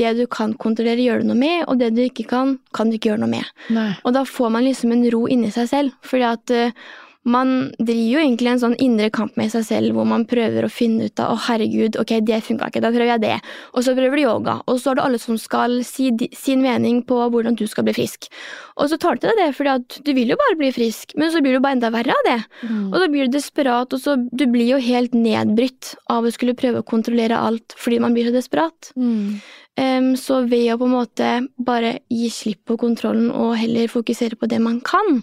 det 0.00 0.12
du 0.18 0.24
kan 0.30 0.54
kontrollere, 0.60 1.02
gjør 1.02 1.22
du 1.22 1.30
noe 1.30 1.38
med, 1.38 1.64
og 1.66 1.80
det 1.80 1.92
du 1.96 2.02
ikke 2.04 2.26
kan, 2.30 2.56
kan 2.76 2.90
du 2.90 2.98
ikke 2.98 3.12
gjøre 3.12 3.24
noe 3.24 3.32
med. 3.32 3.52
Nei. 3.74 3.90
Og 4.06 4.16
da 4.16 4.24
får 4.28 4.52
man 4.54 4.66
liksom 4.66 4.94
en 4.94 5.06
ro 5.14 5.24
inni 5.30 5.52
seg 5.54 5.70
selv, 5.70 5.96
fordi 6.06 6.28
at 6.28 6.54
eh, 6.54 6.76
man 7.22 7.70
driver 7.78 8.08
jo 8.16 8.22
egentlig 8.22 8.50
en 8.50 8.60
sånn 8.62 8.74
indre 8.82 9.08
kamp 9.14 9.36
med 9.38 9.52
seg 9.52 9.62
selv 9.68 9.94
hvor 9.94 10.06
man 10.08 10.24
prøver 10.26 10.66
å 10.66 10.70
finne 10.72 11.06
ut 11.06 11.22
av 11.22 11.36
å 11.36 11.40
herregud, 11.46 11.98
ok, 12.00 12.16
det 12.26 12.40
funka 12.42 12.70
ikke, 12.70 12.82
da 12.82 12.90
prøver 12.90 13.12
jeg 13.12 13.22
det. 13.22 13.36
Og 13.76 13.86
så 13.86 13.94
prøver 13.94 14.18
du 14.18 14.24
yoga, 14.24 14.56
og 14.66 14.80
så 14.82 14.90
er 14.90 14.98
det 14.98 15.04
alle 15.06 15.20
som 15.22 15.38
skal 15.38 15.78
si 15.86 16.10
sin 16.34 16.64
mening 16.64 17.02
på 17.06 17.20
hvordan 17.32 17.58
du 17.58 17.64
skal 17.70 17.86
bli 17.86 17.94
frisk. 17.94 18.26
Og 18.74 18.90
så 18.90 18.98
tar 18.98 19.16
du 19.16 19.22
til 19.22 19.32
deg 19.32 19.42
det, 19.44 19.48
fordi 19.54 19.74
at 19.76 19.98
du 20.02 20.12
vil 20.18 20.34
jo 20.34 20.40
bare 20.40 20.58
bli 20.58 20.72
frisk, 20.74 21.14
men 21.20 21.30
så 21.30 21.44
blir 21.44 21.54
du 21.54 21.62
bare 21.62 21.78
enda 21.78 21.92
verre 21.94 22.18
av 22.18 22.26
det. 22.26 22.38
Mm. 22.66 22.84
Og 22.90 22.98
da 22.98 23.08
blir 23.14 23.30
du 23.30 23.36
desperat, 23.38 23.94
og 23.94 24.02
så 24.02 24.18
du 24.18 24.46
blir 24.50 24.74
jo 24.74 24.82
helt 24.82 25.14
nedbrytt 25.14 25.94
av 26.10 26.26
å 26.26 26.34
skulle 26.34 26.58
prøve 26.58 26.82
å 26.82 26.88
kontrollere 26.88 27.38
alt 27.38 27.76
fordi 27.78 28.02
man 28.02 28.16
blir 28.16 28.30
så 28.30 28.34
desperat. 28.34 28.90
Mm. 28.98 29.42
Um, 29.80 30.08
så 30.20 30.42
ved 30.44 30.72
å 30.74 30.80
på 30.80 30.88
en 30.88 30.96
måte 30.98 31.28
bare 31.56 32.00
gi 32.12 32.26
slipp 32.34 32.66
på 32.68 32.76
kontrollen 32.80 33.30
og 33.30 33.54
heller 33.56 33.88
fokusere 33.88 34.36
på 34.36 34.50
det 34.50 34.58
man 34.60 34.82
kan, 34.84 35.22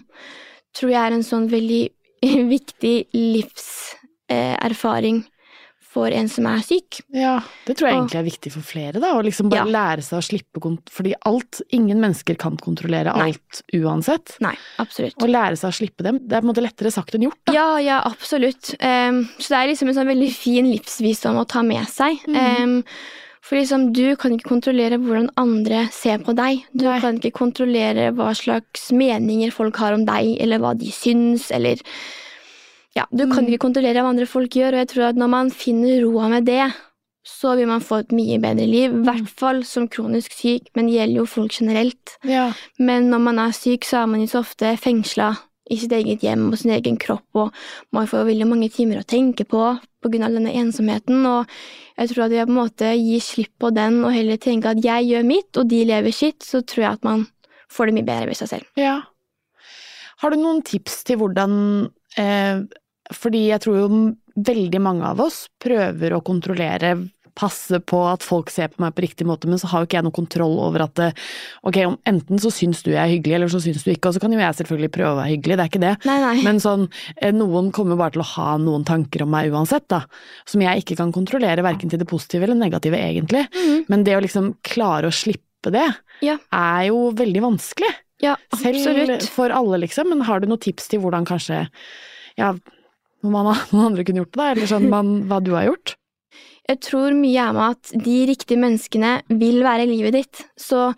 tror 0.76 0.90
jeg 0.94 1.00
er 1.02 1.12
en 1.16 1.26
sånn 1.26 1.48
veldig 1.50 1.82
viktig 2.56 2.96
livserfaring 4.30 5.24
for 5.90 6.06
en 6.14 6.28
som 6.30 6.46
er 6.46 6.60
syk. 6.62 7.00
Ja, 7.10 7.40
det 7.66 7.74
tror 7.80 7.88
jeg 7.88 7.96
egentlig 7.96 8.18
er 8.20 8.26
viktig 8.28 8.50
for 8.54 8.62
flere, 8.62 9.00
da. 9.02 9.08
Å 9.18 9.24
liksom 9.26 9.48
bare 9.50 9.64
Ja. 9.66 9.72
lære 9.74 10.04
seg 10.06 10.20
å 10.20 10.22
slippe. 10.22 10.60
Fordi 10.88 11.14
alt 11.26 11.62
Ingen 11.74 11.98
mennesker 11.98 12.36
kan 12.38 12.56
kontrollere 12.56 13.10
Nei. 13.16 13.32
alt 13.32 13.62
uansett. 13.74 14.36
Nei, 14.40 14.54
absolutt. 14.78 15.16
Å 15.18 15.26
lære 15.26 15.56
seg 15.58 15.68
å 15.72 15.74
slippe 15.74 16.04
dem, 16.06 16.20
det 16.22 16.36
er 16.36 16.40
på 16.42 16.46
en 16.46 16.52
måte 16.54 16.62
lettere 16.62 16.92
sagt 16.94 17.14
enn 17.14 17.22
gjort, 17.26 17.40
da. 17.44 17.52
Ja, 17.52 17.78
ja, 17.82 17.98
absolutt. 18.06 18.74
Um, 18.78 19.24
så 19.40 19.48
det 19.50 19.58
er 19.58 19.66
liksom 19.72 19.88
en 19.90 19.94
sånn 19.98 20.06
veldig 20.14 20.30
fin 20.32 20.70
livsvisdom 20.70 21.36
å 21.42 21.48
ta 21.48 21.62
med 21.66 21.88
seg. 21.88 22.22
Mm. 22.28 22.36
Em, 22.36 22.84
for 23.40 23.56
liksom, 23.56 23.90
du 23.96 24.16
kan 24.20 24.34
ikke 24.36 24.50
kontrollere 24.50 24.98
hvordan 25.00 25.30
andre 25.40 25.86
ser 25.94 26.20
på 26.24 26.34
deg. 26.36 26.64
Du 26.76 26.84
Nei. 26.86 26.98
kan 27.02 27.16
ikke 27.16 27.38
kontrollere 27.38 28.10
hva 28.16 28.34
slags 28.36 28.90
meninger 28.92 29.54
folk 29.54 29.80
har 29.80 29.96
om 29.96 30.04
deg, 30.08 30.34
eller 30.44 30.60
hva 30.62 30.74
de 30.78 30.92
syns, 30.94 31.50
eller 31.54 31.82
Ja, 32.90 33.04
du 33.14 33.22
kan 33.30 33.44
mm. 33.44 33.48
ikke 33.48 33.62
kontrollere 33.62 34.02
hva 34.02 34.10
andre 34.10 34.26
folk 34.26 34.56
gjør, 34.58 34.74
og 34.74 34.82
jeg 34.82 34.88
tror 34.92 35.04
at 35.12 35.18
når 35.18 35.28
man 35.30 35.52
finner 35.54 36.00
roa 36.02 36.26
med 36.32 36.48
det, 36.50 36.64
så 37.26 37.52
vil 37.56 37.68
man 37.70 37.84
få 37.84 38.00
et 38.02 38.14
mye 38.16 38.38
bedre 38.42 38.66
liv. 38.66 38.90
I 38.90 39.04
hvert 39.06 39.28
fall 39.40 39.62
som 39.68 39.86
kronisk 39.88 40.34
syk, 40.34 40.72
men 40.74 40.88
det 40.88 40.96
gjelder 40.96 41.20
jo 41.20 41.28
folk 41.28 41.54
generelt. 41.54 42.16
Ja. 42.26 42.48
Men 42.78 43.10
når 43.12 43.22
man 43.28 43.38
er 43.38 43.54
syk, 43.56 43.86
så 43.86 44.02
er 44.02 44.10
man 44.10 44.24
jo 44.24 44.30
så 44.32 44.42
ofte 44.42 44.72
fengsla 44.80 45.34
i 45.70 45.78
sitt 45.78 45.92
eget 45.94 46.24
hjem 46.26 46.48
og 46.50 46.58
sin 46.58 46.74
egen 46.74 46.98
kropp, 47.00 47.28
og 47.38 47.54
man 47.94 48.08
får 48.10 48.26
veldig 48.32 48.48
mange 48.50 48.70
timer 48.74 49.00
å 49.00 49.06
tenke 49.06 49.46
på 49.46 49.62
på 50.00 50.10
grunn 50.12 50.24
av 50.26 50.34
denne 50.36 50.54
ensomheten, 50.56 51.24
og 51.28 51.50
jeg 52.00 52.12
tror 52.12 52.24
at 52.26 52.32
ved 52.32 52.48
på 52.48 52.54
en 52.54 52.60
måte 52.60 52.90
gi 52.96 53.20
slipp 53.24 53.52
på 53.60 53.70
den 53.76 54.00
og 54.04 54.14
heller 54.16 54.40
tenke 54.40 54.72
at 54.72 54.82
jeg 54.84 55.10
gjør 55.10 55.26
mitt, 55.28 55.50
og 55.60 55.68
de 55.68 55.84
lever 55.88 56.14
sitt, 56.16 56.40
så 56.46 56.62
tror 56.64 56.84
jeg 56.86 56.98
at 56.98 57.06
man 57.06 57.26
får 57.70 57.90
det 57.90 57.96
mye 57.98 58.08
bedre 58.08 58.30
ved 58.30 58.40
seg 58.40 58.54
selv. 58.56 58.70
ja. 58.80 59.00
Har 60.20 60.32
du 60.32 60.36
noen 60.36 60.58
tips 60.60 60.98
til 61.08 61.16
hvordan 61.20 61.52
eh, 62.20 62.58
Fordi 63.16 63.46
jeg 63.48 63.62
tror 63.64 63.78
jo 63.78 64.00
veldig 64.36 64.80
mange 64.84 65.06
av 65.08 65.22
oss 65.24 65.46
prøver 65.60 66.12
å 66.14 66.20
kontrollere 66.24 66.92
Passe 67.38 67.78
på 67.80 67.98
at 68.10 68.22
folk 68.26 68.50
ser 68.50 68.68
på 68.72 68.80
meg 68.82 68.94
på 68.96 69.02
riktig 69.04 69.26
måte, 69.28 69.46
men 69.48 69.58
så 69.60 69.68
har 69.70 69.80
jo 69.82 69.86
ikke 69.88 69.98
jeg 69.98 70.06
noe 70.06 70.16
kontroll 70.16 70.56
over 70.60 70.82
at 70.86 70.94
det, 70.98 71.08
ok, 71.66 71.76
om 71.86 71.98
enten 72.10 72.40
så 72.42 72.50
syns 72.52 72.82
du 72.82 72.90
jeg 72.90 73.00
er 73.00 73.12
hyggelig, 73.12 73.34
eller 73.38 73.52
så 73.52 73.60
syns 73.62 73.84
du 73.86 73.90
ikke, 73.92 74.08
og 74.10 74.16
så 74.16 74.20
kan 74.24 74.32
jo 74.34 74.40
jeg 74.40 74.58
selvfølgelig 74.60 74.90
prøve 74.96 75.12
å 75.14 75.18
være 75.20 75.32
hyggelig, 75.34 75.56
det 75.56 75.64
er 75.64 75.70
ikke 75.72 75.82
det. 75.84 75.92
Nei, 76.10 76.18
nei. 76.24 76.34
Men 76.46 76.60
sånn, 76.64 76.88
eh, 77.16 77.32
noen 77.36 77.70
kommer 77.76 77.96
bare 78.00 78.16
til 78.16 78.24
å 78.24 78.28
ha 78.34 78.56
noen 78.58 78.84
tanker 78.88 79.22
om 79.24 79.30
meg 79.30 79.50
uansett, 79.54 79.86
da. 79.88 80.02
Som 80.50 80.60
jeg 80.66 80.82
ikke 80.84 80.96
kan 80.98 81.12
kontrollere, 81.12 81.62
verken 81.62 81.90
til 81.92 81.98
det 82.02 82.08
positive 82.10 82.44
eller 82.48 82.58
negative, 82.58 82.98
egentlig. 82.98 83.46
Mhm. 83.54 83.84
Men 83.88 84.04
det 84.04 84.16
å 84.18 84.22
liksom 84.24 84.54
klare 84.66 85.08
å 85.08 85.14
slippe 85.14 85.70
det, 85.70 85.86
Ja. 86.22 86.38
er 86.52 86.86
jo 86.88 87.10
veldig 87.12 87.40
vanskelig. 87.42 87.94
Ja, 88.20 88.36
Selv 88.54 89.22
for 89.32 89.48
alle, 89.48 89.78
liksom. 89.80 90.08
Men 90.08 90.20
har 90.22 90.40
du 90.40 90.46
noen 90.46 90.60
tips 90.60 90.88
til 90.88 91.00
hvordan 91.00 91.24
kanskje 91.24 91.68
Ja, 92.36 92.52
noen, 93.24 93.56
andre 93.72 94.04
kunne 94.04 94.24
gjort 94.24 94.32
det? 94.36 94.50
Eller 94.56 94.66
sånn 94.66 94.88
man, 94.88 95.24
hva 95.28 95.42
du 95.42 95.52
har 95.52 95.64
gjort? 95.68 95.94
Jeg 96.70 96.80
tror 96.86 97.14
mye 97.18 97.48
er 97.48 97.56
med 97.56 97.74
at 97.74 97.92
de 98.06 98.16
riktige 98.30 98.60
menneskene 98.62 99.16
vil 99.40 99.62
være 99.66 99.86
i 99.88 99.90
livet 99.90 100.16
ditt, 100.20 100.42
så 100.60 100.92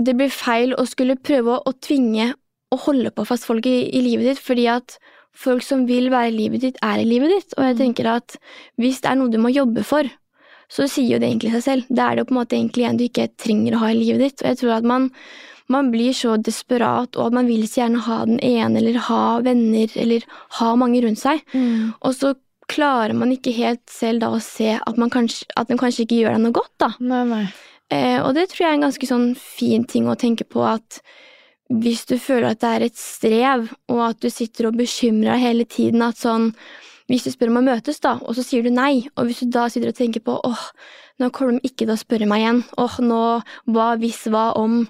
det 0.00 0.14
blir 0.16 0.32
feil 0.32 0.72
å 0.80 0.86
skulle 0.88 1.18
prøve 1.20 1.58
å, 1.58 1.62
å 1.68 1.76
tvinge 1.76 2.30
og 2.72 2.84
holde 2.86 3.10
på 3.12 3.26
fast 3.28 3.44
folk 3.48 3.66
i, 3.68 3.90
i 3.92 4.00
livet 4.04 4.30
ditt, 4.30 4.40
fordi 4.40 4.64
at 4.72 4.96
folk 5.36 5.62
som 5.66 5.84
vil 5.88 6.08
være 6.12 6.30
i 6.30 6.36
livet 6.36 6.64
ditt, 6.64 6.80
er 6.82 7.02
i 7.02 7.06
livet 7.08 7.32
ditt, 7.34 7.52
og 7.58 7.66
jeg 7.66 7.76
Mm. 7.76 7.80
tenker 7.82 8.08
at 8.14 8.36
hvis 8.80 9.00
det 9.02 9.10
er 9.10 9.20
noe 9.20 9.30
du 9.30 9.38
må 9.38 9.52
jobbe 9.52 9.84
for, 9.84 10.08
så 10.70 10.86
sier 10.86 11.16
jo 11.16 11.18
det 11.18 11.28
egentlig 11.28 11.52
seg 11.56 11.62
selv. 11.66 11.86
Da 11.90 12.08
er 12.08 12.16
det 12.16 12.22
jo 12.24 12.28
på 12.30 12.34
en 12.36 12.40
måte 12.40 12.56
egentlig 12.56 12.86
en 12.86 12.96
du 12.98 13.04
ikke 13.04 13.28
trenger 13.36 13.74
å 13.74 13.80
ha 13.82 13.88
i 13.90 13.98
livet 13.98 14.20
ditt, 14.22 14.42
og 14.42 14.48
jeg 14.52 14.58
tror 14.60 14.76
at 14.76 14.84
man, 14.86 15.08
man 15.68 15.90
blir 15.90 16.14
så 16.14 16.36
desperat, 16.38 17.16
og 17.18 17.26
at 17.26 17.32
man 17.40 17.50
vil 17.50 17.66
så 17.66 17.82
gjerne 17.82 18.04
ha 18.06 18.20
den 18.24 18.38
ene, 18.40 18.78
eller 18.78 19.00
ha 19.10 19.24
venner, 19.42 19.90
eller 19.96 20.26
ha 20.60 20.74
mange 20.78 21.02
rundt 21.02 21.18
seg, 21.18 21.42
og 22.00 22.14
så 22.14 22.34
klarer 22.70 23.16
man 23.16 23.32
ikke 23.34 23.54
helt 23.56 23.82
selv 23.90 24.22
da 24.24 24.30
å 24.34 24.42
se 24.44 24.76
at, 24.78 25.00
man 25.00 25.10
kanskje, 25.12 25.48
at 25.58 25.70
den 25.70 25.80
kanskje 25.80 26.06
ikke 26.06 26.20
gjør 26.20 26.36
deg 26.36 26.44
noe 26.44 26.56
godt, 26.60 26.74
da. 26.82 26.92
Nei, 27.02 27.24
nei. 27.28 27.42
Eh, 27.90 28.20
og 28.22 28.36
det 28.36 28.46
tror 28.50 28.64
jeg 28.64 28.70
er 28.70 28.78
en 28.78 28.86
ganske 28.86 29.08
sånn 29.10 29.32
fin 29.34 29.84
ting 29.90 30.06
å 30.06 30.18
tenke 30.18 30.46
på, 30.46 30.62
at 30.62 31.00
hvis 31.70 32.04
du 32.10 32.16
føler 32.18 32.50
at 32.50 32.62
det 32.62 32.70
er 32.70 32.84
et 32.86 32.98
strev, 32.98 33.66
og 33.90 34.04
at 34.08 34.22
du 34.22 34.30
sitter 34.30 34.68
og 34.68 34.78
bekymrer 34.78 35.34
deg 35.34 35.44
hele 35.44 35.66
tiden, 35.66 36.06
at 36.06 36.20
sånn 36.20 36.52
Hvis 37.10 37.24
du 37.26 37.32
spør 37.32 37.50
om 37.50 37.56
å 37.58 37.64
møtes, 37.66 37.96
da, 37.98 38.12
og 38.22 38.36
så 38.38 38.42
sier 38.46 38.62
du 38.62 38.70
nei, 38.70 39.08
og 39.18 39.26
hvis 39.26 39.40
du 39.42 39.48
da 39.50 39.64
sitter 39.66 39.90
og 39.90 39.96
tenker 39.98 40.22
på 40.22 40.36
åh, 40.46 40.60
nå 41.18 41.32
kommer 41.34 41.56
de 41.56 41.66
ikke 41.66 41.82
til 41.82 41.90
å 41.90 41.98
spørre 41.98 42.28
meg 42.30 42.44
igjen, 42.44 42.60
åh, 42.78 42.98
nå, 43.02 43.22
hva 43.66 43.86
hvis, 43.98 44.20
hva 44.30 44.52
om, 44.54 44.84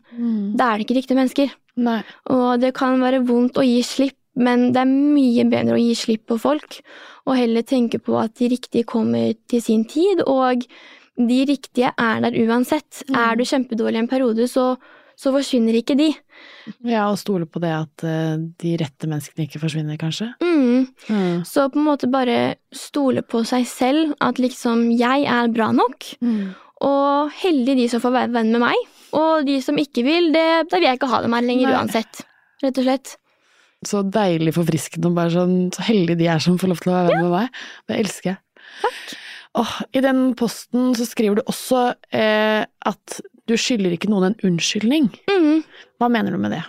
da 0.52 0.66
er 0.66 0.76
det 0.76 0.84
ikke 0.84 0.98
riktige 0.98 1.16
mennesker. 1.16 1.54
Nei. 1.80 2.02
Og 2.28 2.60
det 2.60 2.74
kan 2.76 3.00
være 3.00 3.22
vondt 3.24 3.56
å 3.56 3.64
gi 3.64 3.80
slipp, 3.88 4.19
men 4.36 4.70
det 4.72 4.80
er 4.84 4.90
mye 4.90 5.44
bedre 5.50 5.74
å 5.76 5.80
gi 5.80 5.94
slipp 5.98 6.26
på 6.30 6.38
folk, 6.40 6.80
og 7.26 7.36
heller 7.36 7.62
tenke 7.66 7.98
på 8.02 8.14
at 8.20 8.36
de 8.38 8.48
riktige 8.54 8.86
kommer 8.88 9.34
til 9.50 9.62
sin 9.62 9.84
tid, 9.84 10.22
og 10.26 10.64
de 11.20 11.40
riktige 11.50 11.90
er 12.00 12.22
der 12.24 12.36
uansett. 12.46 13.02
Mm. 13.10 13.18
Er 13.20 13.36
du 13.36 13.44
kjempedårlig 13.44 13.98
en 14.00 14.08
periode, 14.08 14.46
så, 14.48 14.70
så 15.20 15.32
forsvinner 15.34 15.76
ikke 15.76 15.96
de. 15.98 16.06
Ja, 16.88 17.10
og 17.10 17.18
stole 17.20 17.44
på 17.50 17.60
det 17.60 17.74
at 17.76 18.04
eh, 18.08 18.38
de 18.62 18.76
rette 18.80 19.10
menneskene 19.10 19.44
ikke 19.44 19.60
forsvinner, 19.60 19.98
kanskje. 20.00 20.30
Mm. 20.40 20.86
Mm. 21.10 21.42
Så 21.44 21.66
på 21.74 21.76
en 21.82 21.88
måte 21.90 22.08
bare 22.10 22.38
stole 22.72 23.20
på 23.26 23.42
seg 23.44 23.66
selv, 23.68 24.14
at 24.24 24.40
liksom 24.40 24.88
jeg 24.96 25.26
er 25.28 25.52
bra 25.52 25.72
nok, 25.76 26.14
Mm. 26.24 26.54
og 26.80 27.34
heldig 27.42 27.74
de 27.76 27.88
som 27.92 28.00
får 28.00 28.14
være 28.16 28.32
venn 28.38 28.54
med 28.54 28.62
meg, 28.64 28.86
og 29.12 29.44
de 29.44 29.58
som 29.60 29.76
ikke 29.76 30.06
vil, 30.06 30.30
det, 30.32 30.46
da 30.70 30.78
vil 30.78 30.86
jeg 30.88 30.96
ikke 30.96 31.10
ha 31.12 31.20
dem 31.26 31.34
her 31.36 31.44
lenger 31.44 31.68
Nei. 31.68 31.76
uansett. 31.82 32.22
Rett 32.62 32.78
og 32.80 32.86
slett. 32.86 33.16
Så 33.86 34.02
deilig 34.12 34.52
forfriskende 34.58 35.08
og 35.08 35.16
bare 35.16 35.32
sånn 35.32 35.56
så 35.72 35.86
heldige 35.86 36.20
de 36.20 36.28
er 36.28 36.42
som 36.44 36.58
får 36.60 36.72
lov 36.72 36.82
til 36.82 36.92
å 36.92 36.96
være 36.98 37.12
venn 37.14 37.24
med 37.24 37.32
meg. 37.32 37.60
Det 37.88 38.00
elsker 38.02 38.32
jeg. 38.34 38.40
Takk. 38.82 39.14
Og 39.60 39.70
I 39.96 40.02
den 40.04 40.20
posten 40.38 40.92
så 40.94 41.06
skriver 41.08 41.40
du 41.40 41.48
også 41.50 41.86
eh, 42.14 42.62
at 42.62 43.16
du 43.50 43.56
skylder 43.58 43.96
ikke 43.96 44.10
noen 44.12 44.28
en 44.28 44.36
unnskyldning. 44.46 45.08
Mm. 45.30 45.64
Hva 45.98 46.10
mener 46.12 46.36
du 46.36 46.42
med 46.42 46.54
det? 46.54 46.62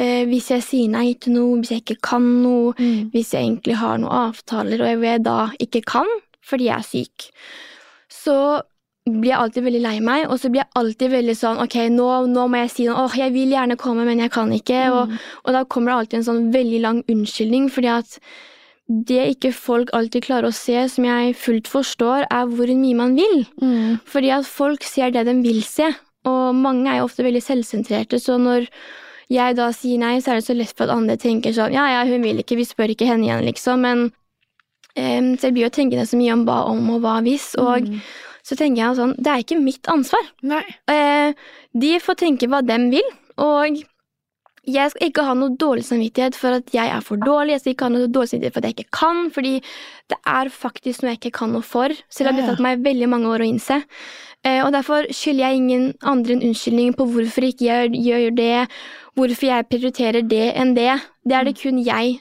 Eh, 0.00 0.24
hvis 0.26 0.48
jeg 0.50 0.64
sier 0.66 0.90
nei 0.90 1.12
til 1.20 1.36
noe, 1.36 1.60
hvis 1.60 1.74
jeg 1.76 1.84
ikke 1.84 2.00
kan 2.08 2.26
noe, 2.42 2.72
hvis 3.12 3.34
jeg 3.36 3.44
egentlig 3.44 3.78
har 3.78 4.00
noen 4.02 4.16
avtaler 4.32 4.82
og 4.82 5.06
jeg 5.06 5.24
da 5.28 5.38
ikke 5.62 5.84
kan 5.94 6.10
fordi 6.42 6.66
jeg 6.66 6.74
er 6.74 6.86
syk, 6.88 7.28
så 8.10 8.36
blir 9.08 9.32
jeg 9.32 9.38
alltid 9.40 9.64
veldig 9.66 9.82
lei 9.82 9.96
meg, 10.04 10.28
og 10.30 10.38
så 10.38 10.50
blir 10.52 10.62
jeg 10.62 10.70
alltid 10.78 11.10
veldig 11.10 11.34
sånn 11.34 11.58
ok, 11.64 11.74
nå, 11.90 12.06
nå 12.30 12.46
må 12.46 12.60
jeg 12.62 12.70
si 12.70 12.86
noe, 12.86 13.02
åh, 13.02 13.16
jeg 13.18 13.34
vil 13.34 13.50
gjerne 13.50 13.76
komme, 13.80 14.04
men 14.06 14.22
jeg 14.22 14.30
kan 14.30 14.52
ikke, 14.54 14.84
og, 14.94 15.16
og 15.42 15.56
da 15.56 15.64
kommer 15.66 15.90
det 15.90 15.96
alltid 15.98 16.18
en 16.20 16.28
sånn 16.28 16.44
veldig 16.54 16.80
lang 16.84 17.00
unnskyldning, 17.10 17.66
fordi 17.74 17.90
at 17.90 18.14
det 18.86 19.24
ikke 19.32 19.52
folk 19.56 19.90
alltid 19.96 20.26
klarer 20.28 20.50
å 20.50 20.54
se, 20.54 20.76
som 20.92 21.06
jeg 21.08 21.34
fullt 21.38 21.70
forstår, 21.70 22.28
er 22.30 22.48
hvor 22.50 22.70
mye 22.76 22.98
man 22.98 23.14
vil. 23.18 23.44
Mm. 23.62 23.98
Fordi 24.06 24.32
at 24.34 24.46
folk 24.46 24.84
ser 24.86 25.14
det 25.14 25.26
de 25.26 25.34
vil 25.42 25.62
se, 25.66 25.88
og 26.28 26.54
mange 26.54 26.90
er 26.90 27.00
jo 27.00 27.06
ofte 27.08 27.24
veldig 27.26 27.42
selvsentrerte, 27.42 28.20
så 28.22 28.38
når 28.38 28.68
jeg 29.32 29.56
da 29.58 29.70
sier 29.74 29.98
nei, 29.98 30.16
så 30.20 30.34
er 30.34 30.40
det 30.40 30.46
så 30.46 30.54
lett 30.54 30.74
for 30.76 30.86
at 30.86 30.94
andre 30.94 31.16
tenker 31.18 31.54
sånn 31.56 31.72
ja, 31.74 31.86
ja, 31.90 32.02
hun 32.06 32.22
vil 32.22 32.42
ikke, 32.42 32.58
vi 32.58 32.66
spør 32.68 32.92
ikke 32.94 33.08
henne 33.08 33.26
igjen, 33.26 33.46
liksom, 33.48 33.82
men 33.82 34.10
em, 34.94 35.32
Så 35.40 35.48
jeg 35.48 35.56
blir 35.56 35.66
jo 35.66 35.72
tenkende 35.72 36.04
så 36.06 36.18
mye 36.20 36.34
om 36.36 36.44
hva 36.46 36.58
om 36.70 36.90
og 36.92 37.00
hva 37.02 37.22
hvis, 37.24 37.54
og 37.58 37.88
Mm. 37.88 38.04
Så 38.42 38.58
tenker 38.58 38.82
jeg 38.82 38.98
sånn, 38.98 39.14
det 39.18 39.30
er 39.30 39.44
ikke 39.44 39.60
mitt 39.62 39.88
ansvar. 39.90 40.28
Eh, 40.90 41.34
de 41.78 41.94
får 42.02 42.20
tenke 42.24 42.48
hva 42.50 42.62
de 42.66 42.78
vil, 42.92 43.10
og 43.42 43.82
jeg 44.62 44.92
skal 44.92 45.08
ikke 45.08 45.24
ha 45.26 45.34
noe 45.34 45.56
dårlig 45.58 45.82
samvittighet 45.88 46.36
for 46.38 46.60
at 46.60 46.68
jeg 46.74 46.90
er 46.94 47.02
for 47.02 47.18
dårlig, 47.18 47.56
jeg 47.56 47.62
skal 47.62 47.74
ikke 47.74 47.86
ha 47.88 47.94
noe 47.96 48.10
dårlig 48.14 48.30
samvittighet 48.30 48.54
for 48.54 48.62
at 48.62 48.68
jeg 48.70 48.78
ikke 48.78 48.98
kan, 48.98 49.22
fordi 49.34 49.54
det 50.12 50.18
er 50.34 50.50
faktisk 50.54 51.02
noe 51.02 51.14
jeg 51.14 51.18
ikke 51.22 51.38
kan 51.40 51.54
noe 51.56 51.66
for, 51.66 51.94
selv 52.14 52.30
om 52.30 52.38
det 52.38 52.44
har 52.46 52.54
tatt 52.54 52.62
meg 52.62 52.84
veldig 52.84 53.08
mange 53.10 53.30
år 53.32 53.42
å 53.42 53.48
innse. 53.50 53.80
Eh, 54.46 54.60
og 54.62 54.72
derfor 54.74 55.06
skylder 55.14 55.48
jeg 55.48 55.60
ingen 55.60 55.88
andre 56.02 56.36
en 56.36 56.44
unnskyldning 56.48 56.94
på 56.98 57.06
hvorfor 57.10 57.46
ikke 57.46 57.66
jeg 57.66 58.04
gjør 58.06 58.36
det, 58.38 58.54
hvorfor 59.18 59.48
jeg 59.50 59.68
prioriterer 59.70 60.26
det 60.26 60.48
enn 60.58 60.74
det. 60.78 60.94
Det 61.26 61.38
er 61.38 61.46
det 61.46 61.58
kun 61.58 61.82
jeg 61.82 62.16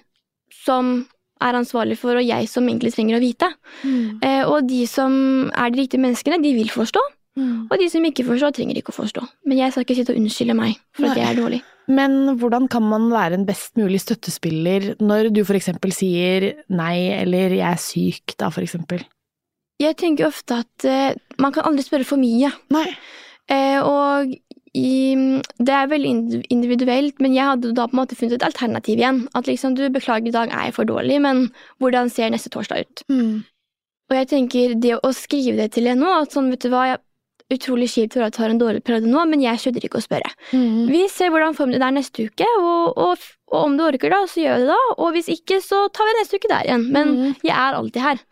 som 0.64 0.94
er 1.42 1.58
ansvarlig 1.58 1.98
for, 2.00 2.18
og 2.20 2.26
jeg 2.26 2.50
som 2.52 2.68
egentlig 2.70 2.94
trenger 2.96 3.18
å 3.18 3.24
vite. 3.24 3.50
Mm. 3.84 4.22
Eh, 4.24 4.44
og 4.46 4.70
de 4.70 4.84
som 4.90 5.14
er 5.52 5.74
de 5.74 5.84
riktige 5.84 6.04
menneskene, 6.04 6.42
de 6.44 6.54
vil 6.58 6.72
forstå. 6.74 7.04
Mm. 7.40 7.68
Og 7.72 7.78
de 7.80 7.88
som 7.92 8.06
ikke 8.08 8.26
forstår, 8.28 8.56
trenger 8.56 8.80
ikke 8.80 8.92
å 8.92 8.98
forstå. 8.98 9.24
Men 9.48 9.62
jeg 9.62 9.74
skal 9.74 9.86
ikke 9.86 9.98
sitte 10.02 10.16
og 10.16 10.20
unnskylde 10.20 10.58
meg 10.58 10.76
for 10.98 11.12
at 11.12 11.22
jeg 11.22 11.30
er 11.30 11.40
dårlig. 11.40 11.62
Men 11.92 12.36
hvordan 12.40 12.68
kan 12.72 12.84
man 12.88 13.10
være 13.12 13.40
en 13.40 13.48
best 13.48 13.74
mulig 13.80 14.02
støttespiller 14.04 14.94
når 15.02 15.32
du 15.34 15.42
eksempel 15.58 15.94
sier 15.96 16.52
nei, 16.72 17.10
eller 17.16 17.56
jeg 17.58 17.68
er 17.68 17.82
syk, 17.82 18.36
da 18.40 18.52
eksempel? 18.68 19.04
Jeg 19.82 19.98
tenker 19.98 20.28
ofte 20.28 20.62
at 20.62 20.86
eh, 20.86 21.18
man 21.42 21.56
kan 21.56 21.66
aldri 21.66 21.86
spørre 21.88 22.08
for 22.08 22.22
mye. 22.22 22.52
Nei. 22.74 22.86
Eh, 23.52 23.80
og 23.82 24.36
i, 24.78 25.42
det 25.60 25.74
er 25.76 25.90
veldig 25.92 26.12
individuelt, 26.54 27.20
men 27.20 27.34
jeg 27.36 27.44
hadde 27.50 27.74
da 27.76 27.88
på 27.90 27.96
en 27.98 28.02
måte 28.04 28.16
funnet 28.16 28.38
et 28.38 28.46
alternativ 28.48 29.02
igjen. 29.02 29.26
At 29.36 29.50
liksom, 29.50 29.76
du 29.76 29.84
beklager, 29.92 30.30
i 30.32 30.36
dag 30.36 30.52
er 30.54 30.70
jeg 30.70 30.76
for 30.78 30.88
dårlig, 30.88 31.20
men 31.22 31.50
hvordan 31.84 32.10
ser 32.14 32.32
neste 32.32 32.52
torsdag 32.54 32.86
ut? 32.88 33.04
Mm. 33.12 33.44
Og 34.12 34.16
jeg 34.18 34.28
tenker 34.32 34.76
det 34.80 34.98
å 35.04 35.12
skrive 35.16 35.58
det 35.60 35.72
til 35.76 35.88
henne 35.92 36.04
nå, 36.06 36.14
at 36.24 36.36
sånn, 36.36 36.50
vet 36.52 36.64
du 36.64 36.72
hva, 36.72 36.86
jeg, 36.94 37.02
utrolig 37.52 37.90
kjipt 37.92 38.14
for 38.16 38.24
at 38.24 38.38
jeg 38.38 38.46
har 38.46 38.54
en 38.54 38.60
dårlig 38.62 38.80
periode 38.88 39.12
nå, 39.12 39.26
men 39.28 39.42
jeg 39.44 39.60
skjønner 39.60 39.84
ikke 39.84 40.00
å 40.00 40.04
spørre. 40.06 40.30
Mm. 40.56 40.88
Vi 40.88 41.02
ser 41.12 41.34
hvordan 41.34 41.56
formen 41.58 41.76
din 41.76 41.84
er 41.84 41.92
neste 41.98 42.30
uke, 42.30 42.48
og, 42.62 42.96
og, 42.96 43.26
og 43.52 43.58
om 43.66 43.76
du 43.76 43.84
orker 43.84 44.14
da, 44.14 44.22
så 44.32 44.40
gjør 44.40 44.56
vi 44.62 44.64
det 44.64 44.72
da, 44.72 44.80
og 44.96 45.12
hvis 45.18 45.28
ikke, 45.36 45.60
så 45.64 45.82
tar 45.92 46.08
vi 46.08 46.16
neste 46.22 46.40
uke 46.40 46.52
der 46.52 46.70
igjen. 46.70 46.88
Men 46.96 47.12
Mm. 47.12 47.36
jeg 47.44 47.56
er 47.58 47.76
alltid 47.76 48.02
her. 48.08 48.24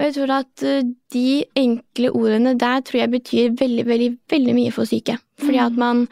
Og 0.00 0.04
jeg 0.06 0.14
tror 0.16 0.30
at 0.38 0.62
eh, 0.64 0.86
de 1.12 1.44
enkle 1.60 2.08
ordene 2.16 2.54
der 2.58 2.80
tror 2.88 3.02
jeg 3.02 3.10
betyr 3.12 3.50
veldig, 3.60 3.84
veldig, 3.86 4.10
veldig 4.32 4.54
mye 4.56 4.72
for 4.72 4.88
syke. 4.88 5.18
Fordi 5.38 5.58
Mm. 5.60 5.66
at 5.66 5.76
man, 5.76 6.06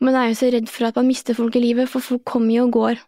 man 0.00 0.14
er 0.20 0.26
jo 0.28 0.34
så 0.36 0.50
redd 0.52 0.68
for 0.68 0.86
at 0.90 0.96
man 1.00 1.08
mister 1.08 1.32
folk 1.34 1.56
i 1.56 1.62
livet, 1.64 1.88
for 1.88 2.00
folk 2.04 2.24
kommer 2.28 2.52
jo 2.54 2.66
og 2.68 2.72
går 2.76 3.00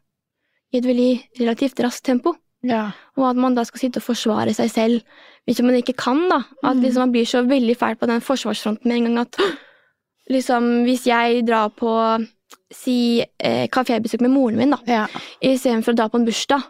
i 0.73 0.79
et 0.81 0.87
veldig 0.89 1.11
relativt 1.41 1.81
raskt 1.85 2.05
tempo. 2.09 2.33
Ja. 2.65 2.93
Og 3.19 3.29
at 3.29 3.37
man 3.37 3.55
da 3.55 3.65
skal 3.69 3.81
sitte 3.81 4.01
og 4.01 4.07
forsvare 4.09 4.55
seg 4.57 4.71
selv 4.73 5.03
hvis 5.45 5.61
man 5.61 5.75
ikke 5.75 5.97
kan, 5.99 6.29
da. 6.31 6.41
At 6.65 6.77
Mm. 6.77 6.83
liksom 6.83 7.01
man 7.03 7.12
blir 7.12 7.27
så 7.27 7.43
veldig 7.45 7.77
fæl 7.77 7.97
på 7.99 8.07
den 8.09 8.21
forsvarsfronten 8.25 8.87
med 8.89 8.97
en 8.97 9.05
gang 9.05 9.19
at 9.27 9.37
liksom 10.31 10.85
hvis 10.87 11.05
jeg 11.07 11.45
drar 11.47 11.69
på 11.77 11.93
si 12.73 13.21
eh, 13.41 13.67
kafébesøk 13.69 14.21
med 14.25 14.31
moren 14.33 14.57
min, 14.57 14.71
da, 14.71 14.79
ja. 14.87 15.07
istedenfor 15.43 15.93
å 15.93 15.97
dra 15.99 16.09
på 16.09 16.17
en 16.21 16.25
bursdag, 16.25 16.62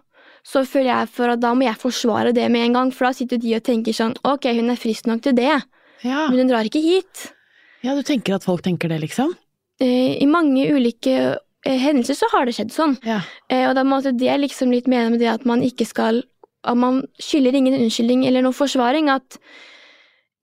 så 0.43 0.65
føler 0.67 0.91
jeg 0.91 1.09
for 1.15 1.31
at 1.33 1.41
da 1.41 1.53
må 1.55 1.65
jeg 1.69 1.79
forsvare 1.79 2.33
det 2.35 2.49
med 2.51 2.67
en 2.67 2.73
gang, 2.79 2.91
for 2.95 3.07
da 3.07 3.13
sitter 3.15 3.39
de 3.39 3.55
og 3.57 3.63
tenker 3.63 3.95
sånn 3.95 4.15
ok, 4.27 4.49
hun 4.59 4.71
er 4.75 4.81
frisk 4.81 5.07
nok 5.07 5.23
til 5.23 5.35
det, 5.39 5.63
Ja. 6.03 6.27
men 6.29 6.39
hun 6.43 6.49
drar 6.51 6.65
ikke 6.67 6.83
hit. 6.83 7.33
ja, 7.83 7.95
du 7.95 8.03
tenker 8.03 8.35
at 8.35 8.45
folk 8.45 8.63
tenker 8.63 8.89
det, 8.89 9.01
liksom? 9.01 9.35
Eh, 9.81 10.19
I 10.23 10.27
mange 10.27 10.67
ulike 10.75 11.39
eh, 11.65 11.79
hendelser 11.79 12.15
så 12.19 12.27
har 12.33 12.45
det 12.47 12.55
skjedd 12.55 12.71
sånn. 12.75 12.97
Ja. 13.07 13.21
Eh, 13.49 13.69
og 13.69 13.75
da 13.79 13.83
måtte 13.85 14.13
det 14.17 14.35
liksom 14.41 14.71
litt 14.75 14.87
mene 14.91 15.11
med 15.11 15.21
det 15.21 15.29
at 15.31 15.45
man 15.47 15.63
ikke 15.63 15.87
skal 15.87 16.23
At 16.65 16.77
man 16.79 17.01
skylder 17.19 17.55
ingen 17.59 17.75
unnskyldning 17.75 18.21
eller 18.25 18.43
noen 18.43 18.55
forsvaring. 18.55 19.09
At 19.11 19.35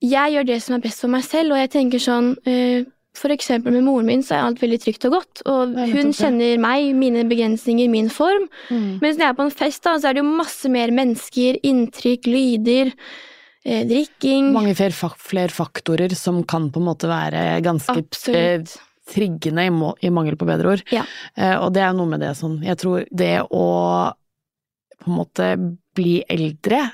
jeg 0.04 0.34
gjør 0.34 0.46
det 0.50 0.58
som 0.62 0.76
er 0.76 0.82
best 0.84 1.00
for 1.00 1.08
meg 1.08 1.24
selv, 1.24 1.54
og 1.54 1.58
jeg 1.62 1.70
tenker 1.72 2.00
sånn 2.04 2.34
For 3.18 3.34
eksempel 3.34 3.74
med 3.74 3.84
moren 3.88 4.08
min 4.08 4.22
så 4.24 4.36
er 4.38 4.46
alt 4.48 4.62
veldig 4.62 4.78
trygt 4.84 5.08
og 5.10 5.16
godt, 5.18 5.42
og 5.50 5.74
hun 5.92 6.12
kjenner 6.16 6.60
meg, 6.62 6.92
mine 6.98 7.26
begrensninger, 7.28 7.90
min 7.92 8.08
form. 8.14 8.46
Mm. 8.70 9.00
Mens 9.02 9.18
når 9.18 9.26
jeg 9.26 9.34
er 9.34 9.40
på 9.40 9.48
en 9.48 9.56
fest, 9.62 9.82
da, 9.88 9.96
så 9.98 10.12
er 10.12 10.18
det 10.18 10.24
jo 10.24 10.38
masse 10.38 10.70
mer 10.72 10.94
mennesker, 10.96 11.58
inntrykk, 11.66 12.30
lyder, 12.30 12.94
eh, 13.66 13.82
drikking. 13.90 14.52
Mange 14.56 14.78
flere, 14.78 15.12
flere 15.18 15.54
faktorer 15.54 16.14
som 16.16 16.44
kan 16.48 16.70
på 16.72 16.84
en 16.84 16.88
måte 16.92 17.10
være 17.10 17.44
ganske 17.66 18.06
eh, 18.38 18.78
triggende, 19.10 19.66
i, 19.66 19.74
må 19.74 19.96
i 20.06 20.14
mangel 20.14 20.38
på 20.40 20.48
bedre 20.48 20.78
ord. 20.78 20.86
Ja. 20.94 21.04
Eh, 21.36 21.58
og 21.58 21.74
det 21.76 21.84
er 21.84 21.98
noe 21.98 22.14
med 22.14 22.22
det 22.24 22.36
sånn 22.38 22.60
Jeg 22.64 22.78
tror 22.80 23.10
det 23.10 23.36
å 23.50 23.68
på 25.00 25.08
en 25.10 25.16
måte 25.16 25.54
bli 25.96 26.20
eldre 26.30 26.86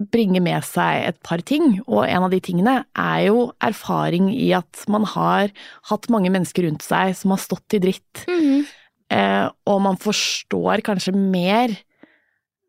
bringer 0.00 0.42
med 0.42 0.64
seg 0.66 1.04
et 1.08 1.18
par 1.22 1.38
ting, 1.46 1.80
og 1.86 2.02
en 2.08 2.24
av 2.26 2.30
de 2.32 2.40
tingene 2.42 2.80
er 2.98 3.26
jo 3.28 3.52
erfaring 3.62 4.32
i 4.34 4.48
at 4.56 4.82
man 4.90 5.04
har 5.06 5.52
hatt 5.90 6.08
mange 6.10 6.32
mennesker 6.34 6.66
rundt 6.66 6.82
seg 6.82 7.14
som 7.16 7.30
har 7.30 7.38
stått 7.38 7.76
i 7.78 7.78
dritt, 7.78 8.24
Mhm. 8.26 8.66
eh, 9.10 9.48
og 9.66 9.80
man 9.82 9.96
forstår 9.96 10.82
kanskje 10.82 11.14
mer 11.14 11.76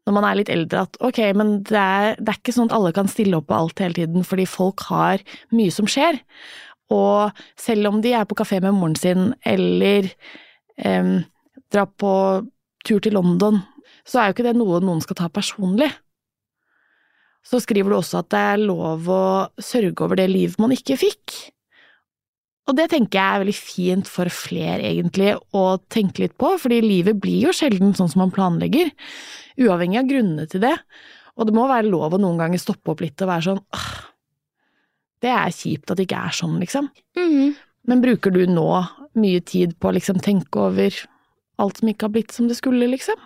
når 0.06 0.14
man 0.14 0.24
er 0.24 0.36
litt 0.36 0.50
eldre 0.50 0.82
at 0.86 0.98
ok, 1.02 1.34
men 1.34 1.64
det 1.64 1.74
er, 1.82 2.16
det 2.22 2.30
er 2.30 2.38
ikke 2.38 2.54
sånn 2.54 2.70
at 2.70 2.76
alle 2.78 2.94
kan 2.94 3.08
stille 3.10 3.38
opp 3.38 3.48
på 3.48 3.58
alt 3.58 3.80
hele 3.80 3.94
tiden, 3.98 4.22
fordi 4.24 4.46
folk 4.46 4.80
har 4.82 5.18
mye 5.52 5.72
som 5.74 5.88
skjer. 5.88 6.20
Og 6.92 7.32
selv 7.58 7.88
om 7.88 8.02
de 8.02 8.14
er 8.14 8.26
på 8.30 8.36
kafé 8.38 8.62
med 8.62 8.76
moren 8.78 8.94
sin, 8.96 9.34
eller 9.44 10.12
eh, 10.78 11.24
drar 11.74 11.88
på 11.98 12.46
tur 12.86 13.00
til 13.02 13.14
London, 13.18 13.64
så 14.06 14.20
er 14.22 14.28
jo 14.30 14.36
ikke 14.36 14.46
det 14.46 14.56
noe 14.60 14.80
noen 14.80 15.02
skal 15.02 15.16
ta 15.16 15.28
personlig. 15.34 15.90
Så 17.46 17.62
skriver 17.62 17.94
du 17.94 18.00
også 18.00 18.24
at 18.24 18.32
det 18.34 18.42
er 18.42 18.64
lov 18.64 19.10
å 19.12 19.26
sørge 19.62 20.02
over 20.02 20.18
det 20.18 20.30
livet 20.32 20.62
man 20.62 20.74
ikke 20.74 20.98
fikk. 20.98 21.36
Og 22.66 22.74
det 22.80 22.88
tenker 22.90 23.20
jeg 23.20 23.36
er 23.36 23.44
veldig 23.44 23.58
fint 23.58 24.08
for 24.10 24.32
flere, 24.34 24.82
egentlig, 24.90 25.36
å 25.54 25.78
tenke 25.94 26.24
litt 26.24 26.34
på, 26.42 26.56
fordi 26.58 26.80
livet 26.82 27.20
blir 27.22 27.46
jo 27.46 27.54
sjelden 27.54 27.94
sånn 27.94 28.10
som 28.10 28.24
man 28.24 28.34
planlegger, 28.34 28.90
uavhengig 29.62 30.02
av 30.02 30.10
grunnene 30.10 30.48
til 30.50 30.64
det. 30.66 30.74
Og 31.38 31.46
det 31.46 31.54
må 31.54 31.68
være 31.70 31.92
lov 31.92 32.16
å 32.16 32.22
noen 32.22 32.40
ganger 32.42 32.62
stoppe 32.62 32.96
opp 32.96 33.04
litt 33.06 33.22
og 33.22 33.30
være 33.30 33.46
sånn 33.52 33.62
åh, 33.62 33.92
det 35.22 35.32
er 35.32 35.54
kjipt 35.54 35.92
at 35.92 36.00
det 36.00 36.08
ikke 36.08 36.24
er 36.26 36.36
sånn, 36.38 36.58
liksom. 36.64 36.90
Mhm. 37.20 37.56
Men 37.86 38.02
bruker 38.02 38.34
du 38.34 38.42
nå 38.50 38.66
mye 39.22 39.42
tid 39.46 39.76
på 39.78 39.92
å 39.92 39.94
liksom 39.94 40.18
tenke 40.26 40.58
over 40.58 40.96
alt 41.62 41.78
som 41.78 41.90
ikke 41.92 42.08
har 42.08 42.14
blitt 42.16 42.34
som 42.34 42.48
det 42.50 42.58
skulle, 42.58 42.88
liksom? 42.90 43.20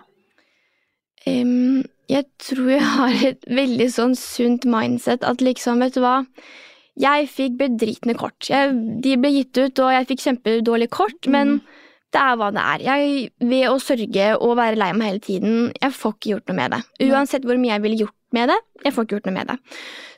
Em, 1.28 1.80
jeg 2.10 2.26
tror 2.42 2.72
jeg 2.72 2.88
har 2.96 3.20
et 3.30 3.46
veldig 3.46 3.86
sånn 3.94 4.16
sunt 4.18 4.66
mindset 4.68 5.26
at 5.26 5.44
liksom, 5.44 5.82
vet 5.84 5.94
du 5.96 6.02
hva 6.04 6.20
Jeg 7.00 7.28
fikk 7.32 7.54
bedritne 7.60 8.16
kort. 8.18 8.48
Jeg, 8.50 8.74
de 9.00 9.14
ble 9.16 9.30
gitt 9.32 9.56
ut, 9.56 9.78
og 9.80 9.92
jeg 9.94 10.08
fikk 10.10 10.24
kjempedårlige 10.26 10.92
kort, 10.92 11.28
men 11.30 11.60
det 12.12 12.20
er 12.20 12.34
hva 12.36 12.50
det 12.52 12.64
er. 12.74 12.82
Jeg, 12.84 13.28
ved 13.46 13.68
å 13.70 13.78
sørge 13.80 14.26
og 14.36 14.56
være 14.58 14.76
lei 14.80 14.90
meg 14.98 15.12
hele 15.12 15.22
tiden, 15.24 15.54
jeg 15.78 15.94
får 15.96 16.16
ikke 16.16 16.32
gjort 16.34 16.50
noe 16.50 16.58
med 16.58 16.74
det. 16.74 16.80
Uansett 17.06 17.46
hvor 17.46 17.60
mye 17.62 17.72
jeg 17.76 17.84
ville 17.86 18.00
gjort 18.02 18.16
med 18.36 18.50
det, 18.50 18.58
jeg 18.84 18.94
får 18.96 19.06
ikke 19.06 19.16
gjort 19.16 19.30
noe 19.30 19.36
med 19.38 19.52
det. 19.52 19.56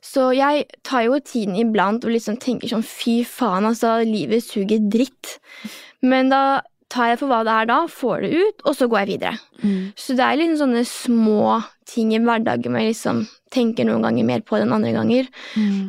Så 0.08 0.26
jeg 0.36 0.64
tar 0.88 1.06
jo 1.06 1.20
tiden 1.20 1.60
iblant 1.60 2.08
og 2.08 2.16
liksom 2.16 2.40
tenker 2.42 2.72
sånn 2.72 2.86
fy 2.88 3.20
faen, 3.28 3.68
altså, 3.68 3.98
livet 4.08 4.42
suger 4.48 4.82
dritt. 4.92 5.36
Men 6.02 6.32
da 6.32 6.42
tar 6.92 7.12
jeg 7.12 7.20
for 7.22 7.32
hva 7.32 7.40
det 7.48 7.54
er 7.56 7.68
da, 7.70 7.78
får 7.88 8.24
det 8.24 8.30
ut, 8.36 8.64
og 8.68 8.76
så 8.76 8.88
går 8.90 9.02
jeg 9.02 9.10
videre. 9.14 9.34
Så 9.98 10.16
det 10.18 10.26
er 10.26 10.38
liksom 10.40 10.60
sånne 10.60 10.84
små 10.88 11.58
ting 11.88 12.12
i 12.14 12.20
hverdagen 12.22 12.72
hvor 12.72 12.84
jeg 12.84 12.92
liksom 12.92 13.24
tenker 13.52 13.88
noen 13.88 14.04
ganger 14.06 14.28
mer 14.28 14.44
på 14.44 14.56
det 14.56 14.66
enn 14.66 14.76
andre 14.76 14.94
ganger. 14.94 15.28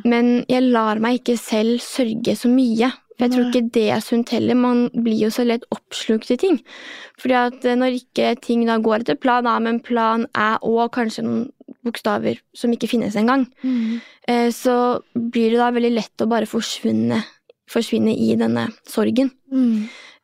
Men 0.10 0.34
jeg 0.52 0.68
lar 0.74 1.02
meg 1.04 1.22
ikke 1.22 1.38
selv 1.40 1.84
sørge 1.84 2.36
så 2.40 2.52
mye. 2.52 2.92
For 3.14 3.28
jeg 3.28 3.34
tror 3.36 3.50
ikke 3.50 3.74
det 3.76 3.86
er 3.94 4.02
sunt 4.02 4.32
heller. 4.34 4.58
Man 4.58 4.88
blir 4.96 5.20
jo 5.22 5.30
så 5.34 5.46
lett 5.46 5.68
oppslukt 5.74 6.32
i 6.34 6.38
ting. 6.42 6.58
Fordi 7.22 7.36
at 7.38 7.68
eh, 7.70 7.78
når 7.78 8.00
ikke 8.00 8.32
ting 8.42 8.64
da 8.66 8.80
går 8.82 9.04
etter 9.04 9.20
plan 9.22 9.48
A, 9.48 9.60
men 9.62 9.84
plan 9.86 10.26
er 10.34 10.58
og 10.66 10.88
kanskje 10.96 11.26
noen 11.28 11.44
bokstaver 11.86 12.40
som 12.58 12.74
ikke 12.74 12.90
finnes 12.90 13.16
engang, 13.20 13.46
mm. 13.60 14.00
så 14.56 14.76
blir 15.14 15.52
det 15.52 15.60
da 15.60 15.68
veldig 15.76 15.92
lett 15.92 16.24
å 16.24 16.30
bare 16.32 16.48
forsvinne, 16.48 17.18
forsvinne 17.72 18.14
i 18.16 18.30
denne 18.40 18.70
sorgen. 18.88 19.34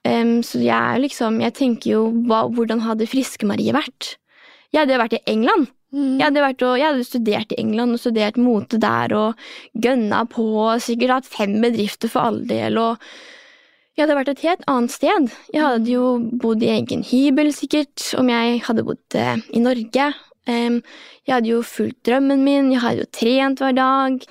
Em, 0.07 0.39
så 0.47 0.61
jeg 0.63 0.71
er 0.71 1.01
liksom 1.03 1.41
Jeg 1.43 1.57
tenker 1.57 1.91
jo 1.91 2.03
hva, 2.29 2.45
hvordan 2.47 2.85
hadde 2.85 3.09
Friske-Marie 3.09 3.75
vært? 3.75 4.15
Jeg 4.71 4.85
hadde 4.85 5.01
vært 5.01 5.17
i 5.17 5.25
England. 5.27 5.67
Jeg 5.91 6.21
hadde, 6.21 6.43
vært 6.43 6.61
og, 6.61 6.75
jeg 6.77 6.85
hadde 6.85 7.07
studert 7.07 7.51
i 7.55 7.57
England 7.63 7.95
og 7.95 7.99
studert 8.03 8.37
mote 8.37 8.77
der 8.77 9.13
og 9.17 9.39
gønna 9.73 10.21
på 10.29 10.45
sikkert 10.85 11.15
hatt 11.15 11.29
fem 11.29 11.55
bedrifter 11.63 12.11
for 12.13 12.29
all 12.29 12.43
del 12.45 12.77
og 12.77 13.01
jeg 13.99 14.05
hadde 14.05 14.15
vært 14.15 14.29
et 14.31 14.43
helt 14.47 14.61
annet 14.71 14.93
sted. 14.93 15.25
Jeg 15.51 15.59
hadde 15.59 15.91
jo 15.91 16.03
bodd 16.39 16.61
i 16.63 16.69
egen 16.71 17.01
hybel 17.03 17.49
sikkert 17.51 18.05
om 18.15 18.29
jeg 18.31 18.61
hadde 18.63 18.85
bodd 18.87 19.17
eh, 19.19 19.41
i 19.51 19.59
Norge. 19.59 20.05
Um, 20.47 20.77
jeg 21.27 21.33
hadde 21.33 21.51
jo 21.51 21.57
fulgt 21.67 21.97
drømmen 22.07 22.45
min, 22.45 22.69
jeg 22.71 22.79
hadde 22.79 23.03
jo 23.03 23.09
trent 23.11 23.59
hver 23.59 23.75
dag. 23.75 24.23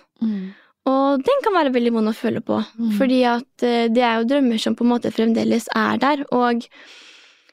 Og 0.89 1.21
den 1.27 1.43
kan 1.45 1.53
være 1.57 1.73
veldig 1.75 1.93
vond 1.99 2.09
å 2.13 2.17
føle 2.17 2.41
på, 2.45 2.63
Mm. 2.79 2.93
fordi 2.99 3.21
at 3.29 3.67
eh, 3.67 3.89
det 3.93 4.03
er 4.05 4.21
jo 4.23 4.29
drømmer 4.31 4.61
som 4.63 4.75
på 4.79 4.87
en 4.87 4.93
måte 4.95 5.13
fremdeles 5.13 5.69
er 5.77 5.99
der, 6.01 6.25
og 6.33 6.65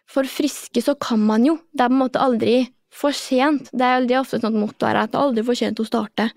for 0.07 0.23
friske 0.29 0.79
så 0.85 0.95
kan 0.99 1.19
man 1.19 1.43
jo. 1.45 1.57
Det 1.75 1.83
er 1.83 1.91
på 1.91 1.97
en 1.97 2.03
måte 2.05 2.21
aldri 2.23 2.57
for 2.95 3.11
sent. 3.11 3.67
Det 3.75 3.83
er, 3.83 4.05
det 4.07 4.15
er 4.15 4.21
ofte 4.21 4.37
et 4.37 4.45
sånt 4.45 4.55
motto 4.55 4.87
her 4.87 4.95
at 5.01 5.11
det 5.11 5.17
er 5.19 5.25
aldri 5.25 5.43
for 5.43 5.57
sent 5.59 5.81
å 5.83 5.85
starte. 5.87 6.29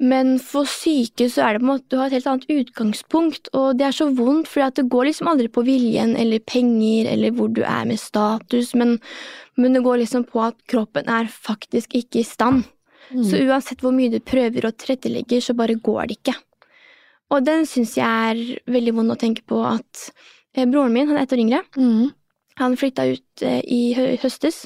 Men 0.00 0.38
for 0.42 0.64
syke 0.66 1.26
så 1.30 1.42
er 1.44 1.52
det 1.54 1.60
på 1.60 1.66
en 1.66 1.72
måte 1.74 1.90
du 1.92 1.98
har 2.00 2.06
et 2.08 2.16
helt 2.16 2.26
annet 2.30 2.48
utgangspunkt, 2.50 3.50
og 3.52 3.76
det 3.78 3.84
er 3.90 3.92
så 3.94 4.08
vondt, 4.16 4.48
for 4.48 4.64
det 4.74 4.88
går 4.90 5.10
liksom 5.10 5.28
aldri 5.30 5.50
på 5.52 5.62
viljen 5.66 6.16
eller 6.16 6.40
penger 6.40 7.10
eller 7.12 7.30
hvor 7.36 7.52
du 7.52 7.60
er 7.62 7.84
med 7.86 8.00
status, 8.00 8.72
men, 8.74 8.96
men 9.60 9.76
det 9.76 9.84
går 9.84 10.00
liksom 10.02 10.24
på 10.24 10.40
at 10.48 10.56
kroppen 10.72 11.06
er 11.06 11.28
faktisk 11.28 11.94
ikke 12.00 12.22
i 12.22 12.26
stand. 12.26 12.64
Så 13.10 13.40
uansett 13.44 13.84
hvor 13.84 13.94
mye 13.94 14.12
du 14.12 14.20
prøver 14.24 14.66
å 14.66 14.72
tilrettelegge, 14.72 15.40
så 15.44 15.54
bare 15.56 15.76
går 15.76 16.10
det 16.10 16.18
ikke. 16.20 16.34
Og 17.34 17.44
den 17.46 17.66
syns 17.66 17.96
jeg 17.98 18.04
er 18.06 18.60
veldig 18.70 18.94
vond 18.98 19.14
å 19.14 19.18
tenke 19.18 19.42
på 19.48 19.62
at 19.66 20.06
eh, 20.54 20.66
broren 20.66 20.92
min, 20.94 21.08
han 21.08 21.18
er 21.18 21.26
ett 21.26 21.34
år 21.34 21.42
yngre, 21.42 21.64
han 22.60 22.76
flytta 22.78 23.08
ut 23.10 23.42
eh, 23.42 23.60
i 23.64 23.82
hø 23.96 24.14
høstes. 24.22 24.64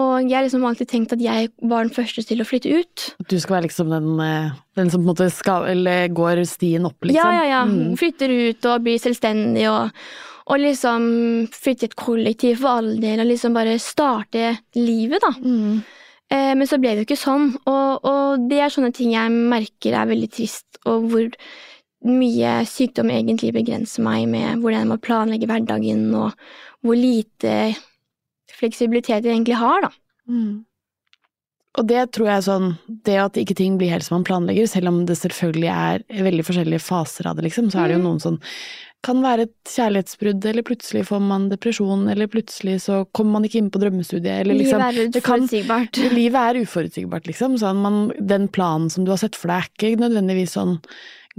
Og 0.00 0.24
jeg 0.24 0.32
har 0.38 0.46
liksom 0.46 0.62
alltid 0.64 0.88
tenkt 0.88 1.12
at 1.12 1.20
jeg 1.20 1.50
var 1.68 1.84
den 1.84 1.92
første 1.92 2.22
til 2.24 2.40
å 2.40 2.46
flytte 2.48 2.70
ut. 2.72 3.06
Du 3.28 3.36
skal 3.36 3.58
være 3.58 3.66
liksom 3.66 3.90
den, 3.92 4.12
eh, 4.24 4.54
den 4.78 4.90
som 4.90 5.02
på 5.02 5.04
en 5.04 5.10
måte 5.10 5.28
skal, 5.34 5.66
eller 5.68 6.08
går 6.08 6.44
stien 6.48 6.86
opp, 6.88 6.96
liksom? 7.04 7.20
Ja, 7.20 7.42
ja, 7.42 7.48
ja. 7.50 7.64
Mm. 7.68 7.96
Flytter 8.00 8.32
ut 8.32 8.68
og 8.70 8.86
blir 8.86 9.02
selvstendig 9.02 9.66
og, 9.68 9.90
og 10.48 10.62
liksom 10.62 11.10
flytte 11.52 11.84
i 11.84 11.90
et 11.90 11.98
kollektiv 12.00 12.62
for 12.62 12.80
all 12.80 12.94
del 13.02 13.20
og 13.20 13.28
liksom 13.28 13.58
bare 13.58 13.76
starte 13.82 14.54
livet, 14.78 15.20
da. 15.20 15.34
Mm. 15.36 15.82
Eh, 16.32 16.52
men 16.56 16.68
så 16.68 16.78
ble 16.80 16.94
det 16.94 17.02
jo 17.02 17.08
ikke 17.10 17.20
sånn, 17.20 17.50
og, 17.68 18.06
og 18.08 18.48
det 18.48 18.62
er 18.64 18.72
sånne 18.72 18.92
ting 18.96 19.12
jeg 19.12 19.34
merker 19.52 19.98
er 19.98 20.08
veldig 20.10 20.30
trist, 20.32 20.66
og 20.88 21.08
hvor 21.12 21.28
mye 22.08 22.56
sykdom 22.66 23.12
egentlig 23.14 23.52
begrenser 23.54 24.02
meg 24.02 24.24
med 24.30 24.62
hvordan 24.62 24.80
jeg 24.80 24.90
må 24.90 24.98
planlegge 25.04 25.46
hverdagen, 25.50 26.06
og 26.18 26.32
hvor 26.82 26.98
lite 26.98 27.74
fleksibilitet 28.56 29.26
jeg 29.26 29.36
egentlig 29.36 29.58
har, 29.60 29.84
da. 29.84 29.92
Mm. 30.30 30.62
Og 31.80 31.86
det 31.88 32.02
tror 32.12 32.28
jeg 32.28 32.36
er 32.36 32.44
sånn, 32.44 32.66
det 33.06 33.14
at 33.16 33.38
ikke 33.40 33.56
ting 33.56 33.78
blir 33.80 33.92
helt 33.94 34.04
som 34.04 34.18
man 34.18 34.26
planlegger, 34.28 34.66
selv 34.68 34.90
om 34.90 34.98
det 35.08 35.16
selvfølgelig 35.16 35.70
er 35.72 36.02
veldig 36.26 36.44
forskjellige 36.44 36.84
faser 36.84 37.30
av 37.30 37.38
det, 37.38 37.46
liksom, 37.46 37.70
så 37.72 37.80
er 37.80 37.88
det 37.88 37.96
jo 37.96 38.02
Mm. 38.02 38.08
noen 38.10 38.20
som 38.20 38.40
kan 39.02 39.22
være 39.24 39.48
et 39.48 39.72
kjærlighetsbrudd, 39.72 40.44
eller 40.46 40.66
plutselig 40.66 41.04
får 41.08 41.22
man 41.24 41.48
depresjon, 41.50 42.04
eller 42.12 42.30
plutselig 42.30 42.76
så 42.84 43.00
kommer 43.14 43.38
man 43.38 43.48
ikke 43.48 43.58
inn 43.62 43.70
på 43.74 43.80
drømmestudiet, 43.82 44.44
eller 44.44 44.58
liksom 44.58 44.82
Livet 44.82 45.02
er 45.02 45.18
uforutsigbart. 45.22 45.98
kan-. 45.98 46.14
Livet 46.20 46.40
er 46.42 46.60
uforutsigbart, 46.62 47.26
liksom. 47.30 47.58
Sånn, 47.60 47.82
man, 47.82 47.98
den 48.20 48.46
planen 48.52 48.90
som 48.94 49.06
du 49.06 49.12
har 49.14 49.20
sett 49.22 49.38
for 49.38 49.52
deg, 49.52 49.66
er 49.66 49.92
ikke 49.94 50.06
nødvendigvis 50.06 50.56
sånn 50.58 50.78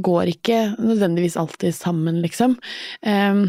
Går 0.01 0.31
ikke 0.31 0.55
nødvendigvis 0.81 1.35
alltid 1.37 1.75
sammen, 1.77 2.15
liksom. 2.23 2.55
Um, 3.05 3.43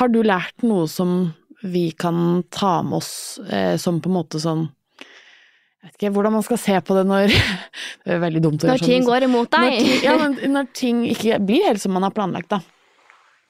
har 0.00 0.10
du 0.10 0.18
lært 0.26 0.64
noe 0.66 0.88
som 0.90 1.28
vi 1.62 1.90
kan 1.94 2.42
ta 2.50 2.80
med 2.82 2.96
oss 2.98 3.38
eh, 3.52 3.76
som 3.78 4.00
på 4.02 4.10
en 4.10 4.16
måte 4.16 4.40
sånn 4.40 4.64
Jeg 4.98 5.90
vet 5.90 5.94
ikke 5.98 6.12
hvordan 6.16 6.34
man 6.38 6.44
skal 6.46 6.58
se 6.58 6.76
på 6.80 6.96
det 6.96 7.04
når 7.06 7.30
Det 8.04 8.14
er 8.16 8.22
veldig 8.22 8.42
dumt 8.42 8.64
å 8.64 8.70
Når 8.70 8.80
gjøre 8.80 8.80
sånn. 8.80 8.88
Når 8.88 8.94
ting 8.96 9.08
går 9.08 9.26
imot 9.28 9.52
Når 9.54 9.66
deg. 9.68 9.78
ting, 9.78 10.04
ja, 10.08 10.14
når 10.56 10.70
ting 10.74 11.02
ikke 11.12 11.40
blir 11.44 11.66
helt 11.68 11.82
som 11.84 11.94
man 11.94 12.08
har 12.08 12.14
planlagt, 12.16 12.50
da. 12.50 12.62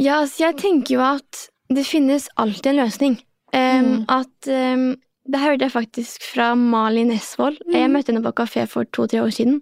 Ja, 0.01 0.23
så 0.27 0.47
jeg 0.49 0.57
tenker 0.63 0.97
jo 0.97 1.03
at 1.05 1.47
det 1.71 1.85
finnes 1.87 2.29
alltid 2.41 2.73
en 2.73 2.81
løsning. 2.85 3.19
Um, 3.53 3.87
Mm. 3.91 4.05
At 4.09 4.49
um, 4.49 4.97
Det 5.31 5.39
hørte 5.39 5.63
jeg 5.67 5.71
faktisk 5.75 6.23
fra 6.33 6.55
Malin 6.57 7.11
Esvold. 7.13 7.59
Jeg 7.71 7.87
Mm. 7.87 7.93
møtte 7.95 8.11
henne 8.11 8.23
på 8.25 8.33
kafé 8.35 8.67
for 8.67 8.85
to-tre 8.85 9.21
år 9.23 9.31
siden. 9.31 9.61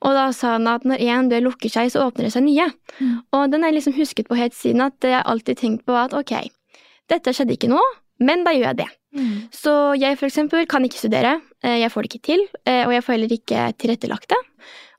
Og 0.00 0.14
da 0.16 0.30
sa 0.32 0.52
hun 0.56 0.66
at 0.68 0.84
når 0.84 0.96
én 1.02 1.28
dør 1.28 1.42
lukker 1.50 1.68
seg, 1.68 1.90
så 1.92 2.06
åpner 2.06 2.24
det 2.24 2.32
seg 2.32 2.44
nye. 2.46 2.70
Mm. 3.00 3.18
Og 3.34 3.50
den 3.50 3.62
har 3.62 3.70
jeg 3.72 3.82
liksom 3.82 3.98
husket 3.98 4.28
på 4.28 4.36
helt 4.38 4.54
siden 4.54 4.80
at 4.80 4.94
jeg 5.02 5.22
alltid 5.26 5.58
tenkt 5.58 5.84
på 5.84 5.92
at 5.92 6.14
ok, 6.14 6.48
dette 7.10 7.34
skjedde 7.34 7.52
ikke 7.58 7.68
nå, 7.68 7.80
men 8.20 8.44
da 8.44 8.52
gjør 8.52 8.70
jeg 8.70 8.76
det. 8.76 8.88
Så 9.52 9.74
jeg 9.98 10.16
for 10.16 10.26
eksempel 10.30 10.66
kan 10.66 10.84
ikke 10.84 11.00
studere, 11.02 11.40
eh, 11.64 11.80
jeg 11.82 11.90
får 11.90 12.02
det 12.02 12.10
ikke 12.14 12.22
til, 12.30 12.40
eh, 12.64 12.86
og 12.86 12.92
jeg 12.92 13.02
får 13.04 13.12
heller 13.12 13.32
ikke 13.36 13.74
tilrettelagt 13.76 14.28
det. 14.28 14.38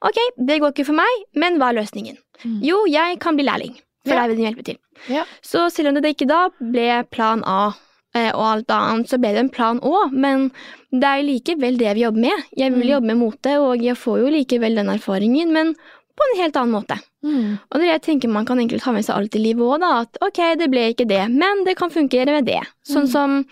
Ok, 0.03 0.17
det 0.37 0.59
går 0.59 0.73
ikke 0.75 0.85
for 0.85 0.93
meg, 0.93 1.23
men 1.33 1.57
hva 1.57 1.69
er 1.71 1.81
løsningen? 1.81 2.17
Mm. 2.43 2.59
Jo, 2.61 2.85
jeg 2.85 3.17
kan 3.19 3.35
bli 3.37 3.45
lærling, 3.45 3.79
for 4.05 4.15
der 4.15 4.27
vil 4.27 4.37
den 4.37 4.45
hjelpe 4.53 4.63
til. 4.65 4.77
Ja. 5.09 5.23
Så 5.41 5.69
selv 5.71 5.89
om 5.89 5.95
det 6.01 6.15
ikke 6.15 6.27
da 6.27 6.49
ble 6.59 7.03
plan 7.11 7.43
A 7.45 7.73
eh, 8.13 8.31
og 8.33 8.43
alt 8.43 8.67
annet, 8.75 9.07
så 9.09 9.17
ble 9.21 9.31
det 9.33 9.39
en 9.45 9.49
plan 9.49 9.79
Å, 9.79 10.11
men 10.11 10.49
det 10.91 11.03
er 11.07 11.21
jo 11.21 11.29
likevel 11.31 11.77
det 11.79 11.93
vi 11.95 12.01
jobber 12.03 12.21
med. 12.27 12.43
Jeg 12.57 12.73
vil 12.73 12.83
Mm. 12.83 12.91
jobbe 12.95 13.07
med 13.07 13.17
mote, 13.17 13.57
og 13.61 13.81
jeg 13.81 13.95
får 13.95 14.19
jo 14.19 14.27
likevel 14.35 14.75
den 14.75 14.89
erfaringen, 14.89 15.51
men 15.53 15.73
på 15.75 16.25
en 16.27 16.41
helt 16.41 16.55
annen 16.59 16.73
måte. 16.75 16.97
Mm. 17.23 17.57
Og 17.71 17.79
det 17.79 17.81
er 17.81 17.85
det 17.87 17.93
jeg 17.93 18.01
tenker 18.21 18.29
man 18.29 18.45
kan 18.45 18.57
egentlig 18.59 18.81
ta 18.83 18.91
med 18.91 19.05
seg 19.05 19.15
alt 19.15 19.35
i 19.35 19.39
livet 19.39 19.63
òg, 19.63 19.79
da. 19.79 20.01
At 20.01 20.17
ok, 20.21 20.41
det 20.59 20.69
ble 20.69 20.89
ikke 20.93 21.07
det, 21.07 21.29
men 21.31 21.63
det 21.63 21.77
kan 21.77 21.89
fungere 21.89 22.25
med 22.35 22.45
det. 22.45 22.59
Sånn 22.85 23.07
Mm. 23.07 23.11
som 23.11 23.45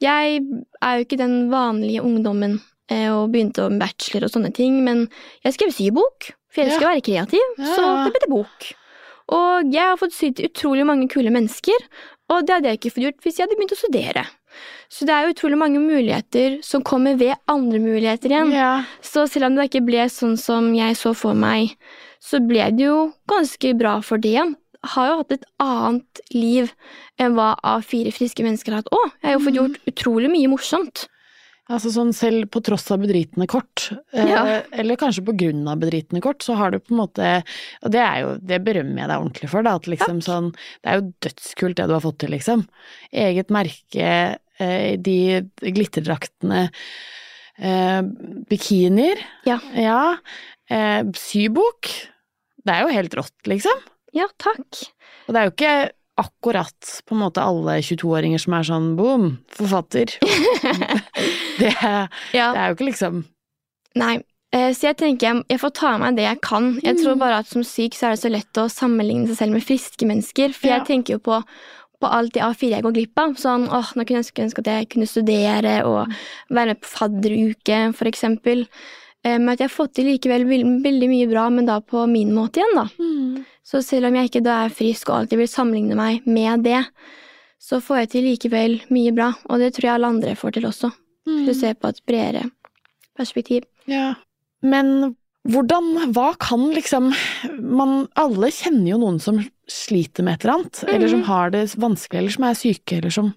Jeg 0.00 0.42
er 0.82 0.98
jo 0.98 1.04
ikke 1.04 1.16
den 1.16 1.48
vanlige 1.50 2.02
ungdommen 2.02 2.60
eh, 2.90 3.08
og 3.08 3.30
begynte 3.32 3.70
med 3.70 3.80
bachelor 3.80 4.24
og 4.26 4.30
sånne 4.34 4.52
ting, 4.52 4.82
men 4.84 5.08
jeg 5.42 5.54
skrev 5.54 5.70
sybok, 5.72 6.32
for 6.52 6.60
jeg 6.62 6.70
Ja. 6.72 6.76
skal 6.76 6.88
være 6.92 7.02
kreativ, 7.02 7.40
Ja, 7.58 7.64
så 7.74 8.04
det 8.04 8.12
ble 8.12 8.20
til 8.20 8.30
bok. 8.34 8.74
Og 9.32 9.72
jeg 9.72 9.88
har 9.88 10.00
fått 10.00 10.16
sydd 10.16 10.36
til 10.38 10.50
utrolig 10.50 10.84
mange 10.88 11.08
kule 11.12 11.32
mennesker, 11.32 11.86
og 12.32 12.44
det 12.44 12.56
hadde 12.56 12.70
jeg 12.70 12.80
ikke 12.80 12.92
fått 12.94 13.06
gjort 13.06 13.24
hvis 13.24 13.38
jeg 13.38 13.46
hadde 13.46 13.58
begynt 13.58 13.76
å 13.76 13.78
studere. 13.78 14.24
Så 14.92 15.06
det 15.08 15.14
er 15.14 15.26
jo 15.26 15.34
utrolig 15.34 15.58
mange 15.58 15.80
muligheter 15.82 16.58
som 16.64 16.84
kommer 16.86 17.16
ved 17.18 17.34
andre 17.50 17.80
muligheter 17.82 18.30
igjen. 18.30 18.52
Ja. 18.54 18.84
Så 19.02 19.26
selv 19.30 19.48
om 19.48 19.56
det 19.56 19.68
ikke 19.70 19.84
ble 19.86 20.04
sånn 20.12 20.36
som 20.40 20.70
jeg 20.76 20.98
så 21.00 21.14
for 21.16 21.36
meg, 21.36 21.74
så 22.22 22.40
ble 22.44 22.68
det 22.76 22.86
jo 22.86 22.98
ganske 23.30 23.74
bra 23.80 23.98
for 24.04 24.22
det 24.22 24.36
igjen. 24.36 24.54
Har 24.94 25.08
jo 25.08 25.18
hatt 25.22 25.34
et 25.38 25.48
annet 25.64 26.22
liv 26.36 26.70
enn 27.20 27.36
hva 27.36 27.54
A4 27.64 28.12
friske 28.14 28.44
mennesker 28.44 28.74
har 28.74 28.84
hatt 28.84 28.94
òg. 28.94 29.16
Jeg 29.22 29.30
har 29.30 29.38
jo 29.38 29.44
fått 29.46 29.58
gjort 29.60 29.90
utrolig 29.90 30.30
mye 30.32 30.52
morsomt. 30.52 31.06
Altså 31.72 31.88
sånn 31.94 32.10
selv 32.12 32.50
på 32.52 32.60
tross 32.60 32.90
av 32.92 33.00
bedritende 33.00 33.46
kort, 33.48 33.86
eh, 34.12 34.26
Ja. 34.28 34.62
eller 34.70 34.96
kanskje 35.00 35.24
på 35.24 35.32
grunn 35.32 35.62
av 35.66 35.78
bedritende 35.80 36.20
kort, 36.20 36.42
så 36.44 36.54
har 36.58 36.70
du 36.70 36.78
på 36.78 36.92
en 36.92 36.98
måte 37.00 37.42
Og 37.82 37.90
det 37.90 38.00
er 38.04 38.18
jo, 38.20 38.34
det 38.38 38.58
berømmer 38.66 38.98
jeg 39.00 39.08
deg 39.08 39.20
ordentlig 39.22 39.48
for, 39.48 39.62
da, 39.62 39.74
at 39.76 39.86
liksom 39.88 40.20
sånn 40.20 40.50
Det 40.82 40.84
er 40.92 41.00
jo 41.00 41.12
dødskult 41.24 41.76
det 41.76 41.86
du 41.88 41.94
har 41.94 42.04
fått 42.04 42.18
til, 42.18 42.30
liksom. 42.36 42.66
Eget 43.12 43.48
merke, 43.48 44.38
eh, 44.60 44.96
de 44.96 45.40
glitterdraktene, 45.62 46.70
eh, 47.58 48.02
bikinier. 48.50 49.16
Ja. 49.46 49.58
Ja. 49.74 50.16
Sybok. 51.14 51.88
Det 52.64 52.72
er 52.74 52.82
jo 52.86 52.92
helt 52.94 53.14
rått, 53.14 53.32
liksom. 53.46 53.80
Ja, 54.12 54.26
takk. 54.38 54.84
Og 55.26 55.34
det 55.34 55.40
er 55.40 55.44
jo 55.48 55.54
ikke 55.56 55.90
akkurat 56.20 56.90
på 57.06 57.14
en 57.16 57.20
måte 57.24 57.42
alle 57.42 57.78
22-åringer 57.82 58.38
som 58.42 58.54
er 58.54 58.66
sånn 58.68 58.92
boom, 58.98 59.38
forfatter. 59.56 60.12
det, 61.58 61.72
Ja. 62.34 62.52
det 62.54 62.60
er 62.60 62.68
jo 62.70 62.76
ikke 62.76 62.88
liksom 62.90 63.24
Nei. 63.98 64.16
eh, 64.54 64.72
Så 64.74 64.88
jeg 64.90 64.96
tenker 65.02 65.26
jeg, 65.28 65.44
jeg 65.54 65.60
får 65.62 65.72
ta 65.78 65.92
med 65.98 66.00
meg 66.06 66.16
det 66.18 66.26
jeg 66.28 66.40
kan. 66.42 66.72
Jeg 66.82 66.98
tror 67.02 67.18
bare 67.20 67.38
at 67.42 67.50
som 67.50 67.62
syk 67.66 67.94
så 67.98 68.08
er 68.08 68.16
det 68.16 68.22
så 68.24 68.30
lett 68.32 68.60
å 68.62 68.68
sammenligne 68.70 69.28
seg 69.30 69.36
selv 69.42 69.52
med 69.58 69.62
friske 69.66 70.06
mennesker. 70.08 70.52
For 70.56 70.68
Ja. 70.70 70.78
jeg 70.80 70.86
tenker 70.90 71.14
jo 71.16 71.22
på, 71.22 71.40
på 72.02 72.10
alt 72.10 72.34
det 72.34 72.42
A4 72.42 72.70
jeg 72.78 72.82
går 72.86 72.94
glipp 72.96 73.18
av. 73.22 73.34
Sånn 73.38 73.68
åh, 73.70 73.92
nå 73.94 74.02
kunne 74.04 74.18
jeg 74.18 74.24
ønske 74.24 74.42
ønske 74.48 74.64
at 74.64 74.72
jeg 74.72 74.88
kunne 74.94 75.06
studere 75.10 75.76
og 75.86 76.10
være 76.50 76.74
med 76.74 76.80
på 76.82 76.90
fadderuke, 76.90 77.80
for 77.94 78.10
eksempel. 78.10 78.66
Eh, 79.24 79.38
Men 79.38 79.48
at 79.54 79.60
jeg 79.62 79.70
har 79.70 79.74
fått 79.76 79.94
til 79.96 80.06
likevel 80.10 80.44
veldig 80.46 81.08
mye 81.08 81.28
bra, 81.30 81.48
men 81.50 81.66
da 81.66 81.80
på 81.80 82.04
min 82.10 82.32
måte 82.36 82.60
igjen, 82.60 82.74
da. 82.76 82.86
Så 83.64 83.80
selv 83.82 84.06
om 84.10 84.14
jeg 84.18 84.28
ikke 84.28 84.44
da 84.44 84.64
er 84.66 84.74
frisk 84.76 85.08
og 85.08 85.22
alltid 85.22 85.40
vil 85.40 85.48
sammenligne 85.48 85.96
meg 85.96 86.26
med 86.28 86.64
det, 86.66 86.82
så 87.58 87.80
får 87.80 88.02
jeg 88.02 88.10
til 88.12 88.26
likevel 88.28 88.74
mye 88.92 89.12
bra, 89.16 89.30
og 89.48 89.58
det 89.58 89.72
tror 89.74 89.86
jeg 89.88 89.94
alle 89.94 90.10
andre 90.12 90.34
får 90.36 90.52
til 90.58 90.66
også. 90.68 90.90
Hvis 91.24 91.46
du 91.48 91.54
ser 91.56 91.74
på 91.80 91.88
et 91.88 92.02
bredere 92.04 92.50
perspektiv. 93.16 93.64
Ja. 93.88 94.14
Men 94.62 95.14
hvordan 95.48 96.12
Hva 96.12 96.34
kan 96.40 96.70
liksom 96.72 97.10
man, 97.60 98.08
Alle 98.16 98.48
kjenner 98.52 98.90
jo 98.94 98.98
noen 98.98 99.18
som 99.20 99.42
sliter 99.68 100.24
med 100.24 100.34
et 100.38 100.44
eller 100.44 100.54
annet, 100.58 100.84
eller 100.88 101.08
som 101.08 101.22
har 101.24 101.50
det 101.50 101.64
vanskelig, 101.80 102.18
eller 102.18 102.34
som 102.36 102.44
er 102.44 102.54
syke, 102.60 102.98
eller 102.98 103.10
som 103.10 103.32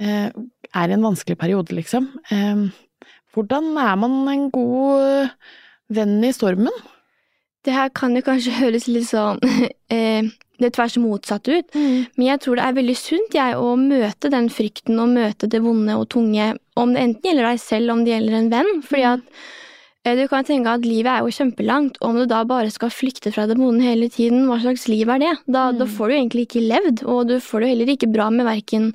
eh, 0.00 0.28
er 0.28 0.88
i 0.88 0.96
en 0.96 1.04
vanskelig 1.04 1.38
periode, 1.40 1.72
liksom. 1.76 2.08
Eh, 2.32 2.64
hvordan 3.32 3.72
er 3.80 3.96
man 4.00 4.16
en 4.28 4.48
god 4.52 5.32
venn 5.92 6.18
i 6.24 6.32
stormen? 6.36 6.74
Det 7.62 7.74
her 7.74 7.92
kan 7.94 8.16
jo 8.16 8.24
kanskje 8.26 8.58
høres 8.62 8.88
litt 8.90 9.10
sånn 9.10 9.42
det 9.92 10.04
det 10.62 10.72
tvers 10.76 10.98
motsatt 11.00 11.48
ut, 11.50 11.74
men 11.74 12.26
jeg 12.26 12.42
tror 12.42 12.58
det 12.58 12.66
er 12.66 12.76
veldig 12.76 12.94
sunt 12.98 13.34
jeg, 13.36 13.56
å 13.58 13.74
møte 13.78 14.30
den 14.32 14.46
frykten 14.52 15.00
og 15.02 15.10
møte 15.16 15.48
det 15.50 15.62
vonde 15.64 15.96
og 15.98 16.08
tunge, 16.14 16.52
om 16.78 16.94
det 16.94 17.02
enten 17.06 17.28
gjelder 17.30 17.50
deg 17.50 17.62
selv, 17.62 17.94
om 17.94 18.04
det 18.04 18.14
gjelder 18.14 18.38
en 18.38 18.50
venn. 18.52 18.70
Fordi 18.86 19.04
at 19.10 19.42
eh, 20.06 20.16
du 20.20 20.24
kan 20.30 20.46
tenke 20.48 20.72
at 20.72 20.86
livet 20.86 21.10
er 21.12 21.26
jo 21.26 21.34
kjempelangt, 21.34 21.98
og 22.00 22.08
om 22.10 22.20
du 22.22 22.26
da 22.30 22.42
bare 22.48 22.72
skal 22.74 22.92
flykte 22.94 23.32
fra 23.34 23.48
det 23.50 23.58
vonde 23.60 23.84
hele 23.84 24.06
tiden, 24.12 24.46
hva 24.48 24.60
slags 24.62 24.86
liv 24.90 25.10
er 25.12 25.22
det? 25.24 25.34
Da, 25.50 25.68
da 25.76 25.88
får 25.88 26.12
du 26.12 26.18
egentlig 26.18 26.46
ikke 26.48 26.66
levd, 26.66 27.04
og 27.04 27.32
du 27.32 27.36
får 27.42 27.64
det 27.64 27.72
heller 27.74 27.94
ikke 27.96 28.12
bra 28.12 28.30
med 28.34 28.48
verken 28.48 28.92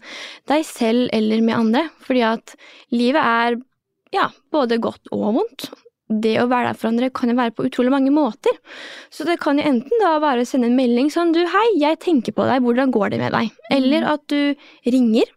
deg 0.49 0.67
selv 0.67 1.09
eller 1.15 1.43
med 1.43 1.57
andre, 1.57 1.87
fordi 2.07 2.25
at 2.31 2.55
livet 2.95 3.23
er 3.23 3.59
ja, 4.13 4.29
både 4.53 4.77
godt 4.83 5.11
og 5.11 5.33
vondt 5.41 5.69
det 6.07 6.37
å 6.39 6.45
være 6.47 6.69
der 6.69 6.77
for 6.79 6.87
andre 6.87 7.09
kan 7.11 7.27
jo 7.27 7.35
være 7.35 7.51
på 7.51 7.65
utrolig 7.67 7.91
mange 7.91 8.11
måter. 8.15 8.55
Så 9.11 9.25
det 9.27 9.33
kan 9.43 9.57
jo 9.59 9.65
enten 9.67 9.99
da 9.99 10.13
være 10.23 10.45
å 10.45 10.47
sende 10.47 10.69
en 10.69 10.77
melding 10.77 11.09
sånn 11.11 11.33
du, 11.35 11.41
hei, 11.51 11.65
jeg 11.81 11.99
tenker 11.99 12.31
på 12.31 12.45
deg, 12.47 12.61
hvordan 12.63 12.93
går 12.95 13.11
det 13.11 13.19
med 13.19 13.33
deg? 13.35 13.49
Eller 13.75 14.05
at 14.13 14.23
du 14.31 14.55
ringer. 14.87 15.27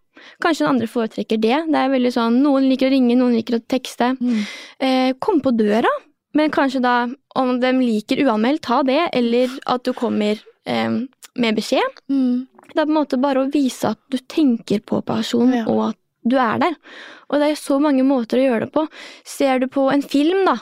Kanskje 0.45 0.63
den 0.63 0.71
andre 0.77 0.87
foretrekker 0.93 1.41
det. 1.43 1.57
Det 1.73 1.81
er 1.81 1.91
veldig 1.91 2.13
sånn, 2.15 2.39
Noen 2.45 2.69
liker 2.71 2.87
å 2.87 2.93
ringe, 2.95 3.17
noen 3.19 3.35
liker 3.41 3.59
å 3.59 3.65
tekste. 3.67 4.13
Eh, 4.79 5.11
kom 5.19 5.41
på 5.43 5.51
døra, 5.59 5.91
men 6.39 6.55
kanskje 6.55 6.85
da, 6.85 6.95
om 7.41 7.57
de 7.59 7.73
liker 7.81 8.23
uanmeldt, 8.29 8.63
ta 8.69 8.85
det. 8.87 9.01
Eller 9.19 9.51
at 9.67 9.83
du 9.89 9.91
kommer 9.97 10.39
eh, 10.71 11.01
med 11.35 11.59
beskjed. 11.59 11.99
Det 12.07 12.79
er 12.79 12.85
på 12.85 12.93
en 12.93 12.95
måte 13.01 13.19
bare 13.19 13.43
å 13.43 13.51
vise 13.51 13.91
at 13.91 13.99
du 14.13 14.21
tenker 14.31 14.85
på 14.87 15.03
personen, 15.03 15.65
Ja. 15.65 15.67
og 15.67 15.89
at 15.89 16.00
du 16.27 16.37
er 16.41 16.61
der. 16.61 16.77
Og 17.31 17.41
det 17.41 17.51
er 17.51 17.61
så 17.61 17.79
mange 17.83 18.05
måter 18.07 18.41
å 18.41 18.49
gjøre 18.49 18.67
det 18.67 18.75
på. 18.75 18.87
Ser 19.27 19.63
du 19.63 19.69
på 19.73 19.89
en 19.93 20.03
film, 20.05 20.45
da. 20.49 20.59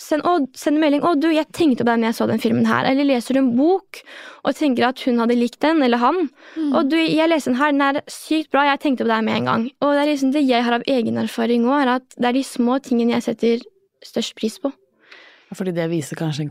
Send, 0.00 0.24
å, 0.24 0.38
send 0.56 0.78
en 0.78 0.80
melding 0.80 1.02
'Å, 1.04 1.12
du, 1.20 1.26
jeg 1.28 1.50
tenkte 1.52 1.82
på 1.82 1.90
deg 1.90 1.98
når 2.00 2.08
jeg 2.08 2.16
så 2.16 2.26
den 2.30 2.40
filmen 2.40 2.64
her'. 2.64 2.86
Eller 2.88 3.04
leser 3.04 3.36
du 3.36 3.40
en 3.42 3.50
bok 3.56 4.00
og 4.46 4.56
tenker 4.56 4.86
at 4.86 5.02
hun 5.04 5.18
hadde 5.20 5.36
likt 5.36 5.60
den, 5.60 5.82
eller 5.84 6.00
han. 6.00 6.30
Mm. 6.56 6.70
'Å, 6.72 6.84
du, 6.88 6.96
jeg 6.96 7.28
leste 7.28 7.50
den 7.50 7.60
her, 7.60 7.74
den 7.74 7.84
er 7.84 8.00
sykt 8.08 8.50
bra, 8.54 8.64
jeg 8.70 8.80
tenkte 8.80 9.04
på 9.04 9.12
deg 9.12 9.26
med 9.26 9.40
en 9.40 9.50
gang'. 9.50 9.66
Og 9.82 9.92
det 9.92 10.04
er 10.04 10.12
liksom 10.14 10.32
det 10.32 10.46
jeg 10.46 10.64
har 10.64 10.78
av 10.78 10.86
egen 10.88 11.20
erfaring 11.20 11.66
òg, 11.68 11.82
er 11.82 11.94
at 11.98 12.16
det 12.16 12.30
er 12.30 12.38
de 12.38 12.46
små 12.46 12.78
tingene 12.80 13.18
jeg 13.18 13.28
setter 13.28 13.66
størst 14.06 14.38
pris 14.38 14.56
på. 14.62 14.72
Fordi 15.50 15.72
det 15.74 15.88
viser 15.90 16.14
kanskje 16.14 16.44
en 16.46 16.50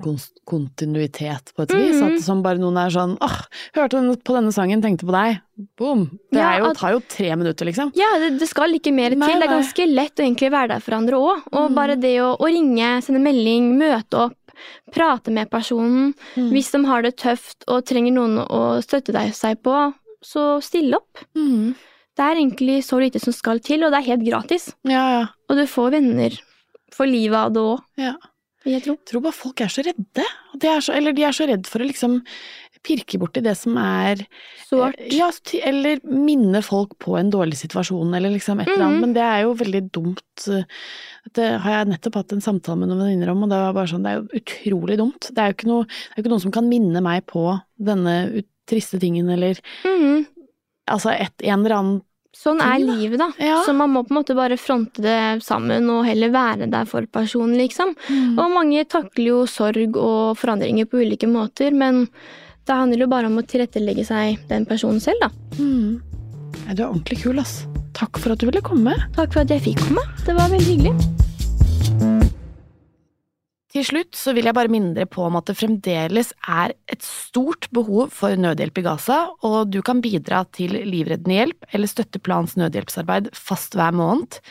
kontinuitet 0.50 1.54
på 1.56 1.64
et 1.64 1.72
vis. 1.72 1.96
Mhm. 2.02 2.16
At 2.18 2.24
som 2.26 2.42
bare 2.44 2.60
noen 2.60 2.78
er 2.82 2.90
sånn 2.92 3.14
åh, 3.24 3.38
hørte 3.78 4.02
på 4.28 4.36
denne 4.36 4.52
sangen, 4.52 4.82
tenkte 4.84 5.08
på 5.08 5.14
deg. 5.16 5.40
Boom. 5.80 6.06
Det 6.32 6.40
Ja, 6.40 6.50
er 6.56 6.60
jo, 6.66 6.74
tar 6.74 6.92
jo 6.96 7.00
tre 7.08 7.30
minutter, 7.36 7.66
liksom. 7.66 7.94
Ja, 7.96 8.10
det, 8.20 8.40
det 8.40 8.48
skal 8.50 8.74
ikke 8.76 8.94
mer 8.94 9.16
Nei, 9.16 9.28
til. 9.28 9.40
Det 9.40 9.48
er 9.50 9.56
ganske 9.56 9.88
lett 9.88 10.20
å 10.20 10.26
egentlig 10.26 10.52
være 10.52 10.68
der 10.76 10.80
for 10.84 10.96
andre 10.96 11.16
òg. 11.20 11.44
Og 11.54 11.70
Mm. 11.72 11.76
bare 11.76 11.96
det 12.00 12.16
å, 12.20 12.36
å 12.40 12.46
ringe, 12.52 13.02
sende 13.04 13.22
melding, 13.24 13.78
møte 13.78 14.26
opp, 14.26 14.36
prate 14.92 15.32
med 15.32 15.50
personen. 15.50 16.14
Mm. 16.36 16.50
Hvis 16.52 16.72
de 16.72 16.84
har 16.86 17.02
det 17.02 17.16
tøft 17.18 17.64
og 17.68 17.86
trenger 17.86 18.12
noen 18.14 18.40
å 18.48 18.82
støtte 18.84 19.14
deg 19.16 19.32
seg 19.34 19.62
på, 19.64 19.94
så 20.22 20.62
stille 20.62 20.96
opp. 21.00 21.24
Mm. 21.36 21.76
Det 22.20 22.26
er 22.26 22.36
egentlig 22.36 22.84
så 22.84 23.00
lite 23.00 23.20
som 23.24 23.32
skal 23.32 23.60
til, 23.64 23.84
og 23.86 23.92
det 23.94 24.02
er 24.02 24.10
helt 24.12 24.26
gratis. 24.28 24.74
Ja, 24.84 25.06
ja. 25.20 25.26
Og 25.50 25.56
du 25.56 25.64
får 25.66 25.92
venner 25.96 26.36
for 26.92 27.06
livet 27.08 27.38
av 27.38 27.54
det 27.54 27.62
òg, 27.64 27.80
ja. 27.98 28.16
Jeg 28.66 28.84
tror. 28.84 28.98
Tror 29.08 29.22
bare 29.22 29.34
folk 29.38 29.62
er 29.62 29.68
så 29.72 29.84
redde. 29.86 30.26
De 30.60 30.68
er 30.68 30.82
så, 30.82 30.94
eller 30.98 31.14
de 31.16 31.24
er 31.24 31.32
så 31.36 31.48
redd 31.48 31.68
for 31.70 31.80
å 31.80 31.88
liksom 31.88 32.22
pirke 32.86 33.18
borti 33.20 33.42
det 33.44 33.58
som 33.60 33.76
er 33.78 34.22
Sårt. 34.70 34.96
Ja, 35.12 35.28
eller 35.68 36.00
minne 36.08 36.62
folk 36.64 36.94
på 37.02 37.18
en 37.20 37.32
dårlig 37.34 37.58
situasjon, 37.60 38.14
eller 38.16 38.30
liksom 38.32 38.62
et 38.62 38.70
eller 38.70 38.86
annet. 38.86 39.00
Mhm. 39.00 39.02
Men 39.02 39.14
det 39.18 39.24
er 39.26 39.42
jo 39.44 39.54
veldig 39.60 39.82
dumt. 39.92 40.46
Det 41.36 41.48
har 41.60 41.72
jeg 41.80 41.90
nettopp 41.92 42.16
hatt 42.22 42.32
en 42.38 42.42
samtale 42.46 42.78
med 42.80 42.88
noen 42.92 43.02
venninner 43.04 43.32
om, 43.34 43.44
og 43.44 43.50
det 43.52 43.58
var 43.60 43.74
bare 43.76 43.92
sånn, 43.92 44.04
det 44.06 44.12
er 44.14 44.22
jo 44.22 44.40
utrolig 44.44 44.98
dumt. 45.02 45.28
Det 45.34 45.40
er 45.44 45.50
jo 45.52 45.58
ikke 45.58 45.72
noe, 45.72 45.84
det 45.90 46.16
er 46.16 46.24
ikke 46.24 46.32
noen 46.36 46.46
som 46.46 46.52
kan 46.56 46.70
minne 46.70 47.02
meg 47.04 47.26
på 47.28 47.44
denne 47.80 48.16
triste 48.70 49.00
tingen, 49.02 49.28
eller 49.34 49.60
Mhm. 49.84 50.28
altså 50.88 51.12
et, 51.20 51.34
en 51.44 51.60
eller 51.66 51.76
annen 51.76 52.02
Sånn 52.36 52.62
er 52.62 52.78
livet, 52.78 53.18
da. 53.20 53.32
Ja. 53.42 53.62
Så 53.66 53.74
man 53.74 53.90
må 53.92 54.04
på 54.06 54.14
en 54.14 54.20
måte 54.20 54.36
bare 54.38 54.58
fronte 54.62 55.02
det 55.02 55.44
sammen 55.44 55.90
og 55.90 56.06
heller 56.08 56.30
være 56.34 56.70
der 56.70 56.86
for 56.90 57.08
personen, 57.10 57.58
liksom. 57.58 57.96
Mm. 58.08 58.38
Og 58.38 58.54
mange 58.54 58.86
takler 58.88 59.32
jo 59.32 59.40
sorg 59.50 59.98
og 59.98 60.38
forandringer 60.40 60.88
på 60.90 61.02
ulike 61.02 61.28
måter, 61.30 61.74
men 61.74 62.06
det 62.70 62.78
handler 62.78 63.06
jo 63.06 63.10
bare 63.12 63.32
om 63.32 63.42
å 63.42 63.46
tilrettelegge 63.50 64.06
seg 64.06 64.46
den 64.52 64.70
personen 64.70 65.02
selv, 65.04 65.26
da. 65.26 65.32
Mm. 65.58 65.98
Ja, 66.68 66.76
du 66.76 66.84
er 66.84 66.92
ordentlig 66.92 67.24
kul, 67.24 67.42
ass. 67.42 67.64
Takk 67.98 68.22
for 68.22 68.36
at 68.36 68.44
du 68.44 68.46
ville 68.52 68.62
komme. 68.64 68.94
Takk 69.18 69.34
for 69.34 69.42
at 69.42 69.56
jeg 69.56 69.66
fikk 69.72 69.82
komme. 69.88 70.06
Det 70.28 70.38
var 70.38 70.54
veldig 70.54 70.78
hyggelig. 70.78 72.09
Til 73.80 73.86
slutt 73.88 74.18
så 74.20 74.34
vil 74.36 74.44
jeg 74.44 74.56
bare 74.58 74.68
minne 74.68 74.92
dere 74.92 75.08
på 75.08 75.22
om 75.24 75.38
at 75.40 75.48
det 75.48 75.54
fremdeles 75.56 76.34
er 76.52 76.74
et 76.92 77.06
stort 77.06 77.70
behov 77.72 78.10
for 78.12 78.36
nødhjelp 78.36 78.82
i 78.82 78.84
Gaza, 78.84 79.20
og 79.48 79.72
du 79.72 79.78
kan 79.88 80.02
bidra 80.04 80.42
til 80.52 80.76
livreddende 80.84 81.38
hjelp 81.38 81.70
eller 81.72 81.88
støtte 81.88 82.20
Plans 82.20 82.58
nødhjelpsarbeid 82.60 83.32
fast 83.40 83.80
hver 83.80 83.96
måned. 83.96 84.42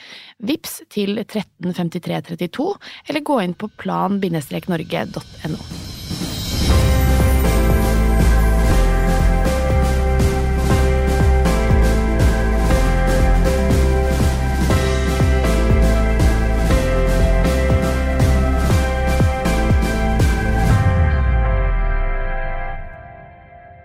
Vips 0.41 0.81
til 0.89 1.21
135332, 1.27 2.73
eller 3.13 3.29
gå 3.29 3.39
inn 3.45 3.53
på 3.53 3.69
plan-norge.no. 3.85 5.98